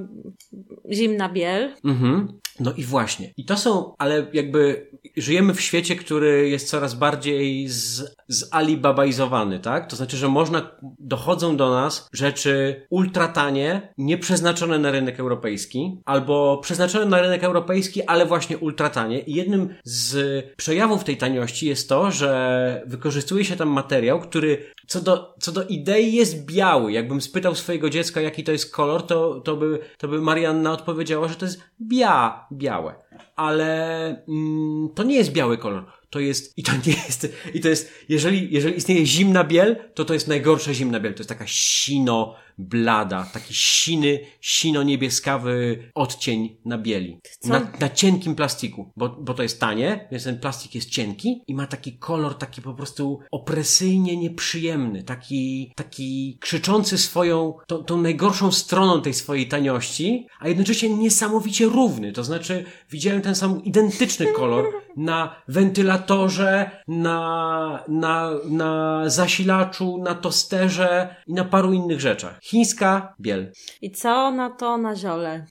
zimna 0.92 1.30
biel. 1.30 1.74
Mhm. 1.86 2.40
No 2.60 2.74
i 2.78 2.84
właśnie. 2.84 3.34
I 3.38 3.46
to 3.46 3.58
są, 3.58 3.96
ale 3.98 4.28
jakby 4.34 4.90
żyjemy 5.18 5.54
w 5.54 5.62
świecie, 5.62 5.96
który 5.96 6.50
jest 6.50 6.70
coraz 6.70 6.94
bardziej 6.94 7.68
z, 7.68 8.16
zalibabajzowany, 8.28 9.60
tak? 9.60 9.90
To 9.90 9.96
znaczy, 9.96 10.18
że 10.18 10.28
można, 10.28 10.72
dochodzą 11.00 11.58
do 11.58 11.70
nas 11.70 12.10
rzeczy 12.14 12.86
ultratanie, 12.90 13.94
nieprzeznaczone 13.98 14.80
na 14.80 14.92
rynek 14.92 15.20
europejski, 15.20 16.02
albo 16.06 16.58
przeznaczone 16.58 17.06
na 17.06 17.22
rynek 17.22 17.44
europejski, 17.44 18.04
ale 18.04 18.26
właśnie 18.26 18.58
ultratanie. 18.58 19.20
I 19.20 19.34
jednym 19.34 19.76
z 19.84 20.46
przejawów 20.56 21.04
tej 21.04 21.18
taniości 21.18 21.68
jest 21.68 21.90
to, 21.90 22.12
że 22.12 22.84
wykorzystuje 22.88 23.46
się 23.46 23.56
tam 23.56 23.70
materiał, 23.70 24.20
który 24.20 24.66
co 24.88 25.02
do, 25.02 25.36
co 25.40 25.52
do 25.52 25.64
idei 25.64 26.16
jest 26.16 26.46
biały. 26.46 26.92
Jakbym 26.92 27.22
spytał 27.22 27.56
swojego 27.56 27.90
dziecka, 27.90 28.22
jaki 28.22 28.44
to 28.44 28.52
jest 28.52 28.74
kolor, 28.74 29.08
to, 29.08 29.40
to, 29.40 29.56
by, 29.56 29.80
to 29.98 30.08
by 30.08 30.22
Marianna 30.22 30.72
odpowiedziała, 30.72 31.28
że 31.28 31.36
to 31.36 31.46
jest 31.46 31.62
bia, 31.82 32.48
białe. 32.52 32.96
Ale 33.36 34.08
mm, 34.28 34.90
to 34.96 35.04
nie 35.04 35.16
jest 35.16 35.32
biały 35.32 35.58
kolor. 35.58 35.86
To 36.10 36.20
jest, 36.20 36.58
i 36.58 36.64
to 36.64 36.72
nie 36.88 36.94
jest, 36.94 37.28
i 37.54 37.60
to 37.60 37.70
jest, 37.70 37.94
jeżeli, 38.10 38.54
jeżeli 38.54 38.78
istnieje 38.78 39.06
zimna 39.06 39.44
biel, 39.44 39.76
to 39.94 40.06
to 40.06 40.14
jest 40.14 40.28
najgorsza 40.28 40.74
zimna 40.74 41.00
biel. 41.00 41.14
To 41.14 41.20
jest 41.20 41.30
taka 41.30 41.48
sino, 41.48 42.36
blada, 42.58 43.24
taki 43.34 43.54
siny, 43.54 44.20
sino-niebieskawy 44.42 45.84
odcień 45.96 46.58
na 46.66 46.78
bieli. 46.78 47.20
Na, 47.44 47.68
na, 47.80 47.90
cienkim 47.90 48.36
plastiku, 48.36 48.92
bo, 48.96 49.10
bo 49.10 49.34
to 49.34 49.44
jest 49.44 49.60
tanie, 49.60 50.08
więc 50.12 50.24
ten 50.24 50.40
plastik 50.40 50.76
jest 50.76 50.90
cienki 50.90 51.44
i 51.48 51.56
ma 51.56 51.68
taki 51.68 51.98
kolor 51.98 52.38
taki 52.38 52.62
po 52.62 52.74
prostu 52.74 53.20
opresyjnie 53.32 54.18
nieprzyjemny, 54.18 55.04
taki, 55.04 55.74
taki 55.76 56.38
krzyczący 56.42 56.98
swoją, 56.98 57.54
tą, 57.68 57.84
tą 57.84 58.02
najgorszą 58.02 58.52
stroną 58.52 59.02
tej 59.02 59.14
swojej 59.14 59.48
taniości, 59.48 60.28
a 60.40 60.48
jednocześnie 60.48 60.90
niesamowicie 60.90 61.66
równy. 61.66 62.12
To 62.12 62.24
znaczy, 62.24 62.66
widziałem 62.92 63.22
ten 63.22 63.36
sam 63.36 63.64
identyczny 63.64 64.26
kolor 64.26 64.66
na 64.98 65.36
wentylatorze, 65.48 66.72
na, 66.88 67.84
na, 67.88 68.32
na 68.50 69.02
zasilaczu, 69.10 69.98
na 69.98 70.16
tosterze 70.16 71.16
i 71.28 71.34
na 71.34 71.46
paru 71.46 71.74
innych 71.74 72.02
rzeczach. 72.02 72.40
Chińska 72.46 73.14
biel. 73.22 73.52
I 73.82 73.92
co 73.92 74.32
na 74.32 74.50
to 74.50 74.78
na 74.78 74.96
ziole? 74.96 75.46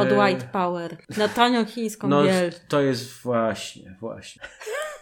Od 0.00 0.08
eee. 0.08 0.18
White 0.18 0.48
Power. 0.52 0.96
Na 1.16 1.28
tanią 1.28 1.64
chińską 1.64 2.08
no, 2.08 2.24
biel. 2.24 2.52
To 2.68 2.80
jest 2.80 3.22
właśnie, 3.22 3.96
właśnie. 4.00 4.42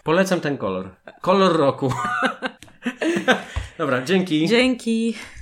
Polecam 0.04 0.40
ten 0.40 0.58
kolor. 0.58 0.90
Kolor 1.20 1.56
roku. 1.56 1.92
Dobra, 3.78 4.02
dzięki. 4.02 4.48
Dzięki. 4.48 5.14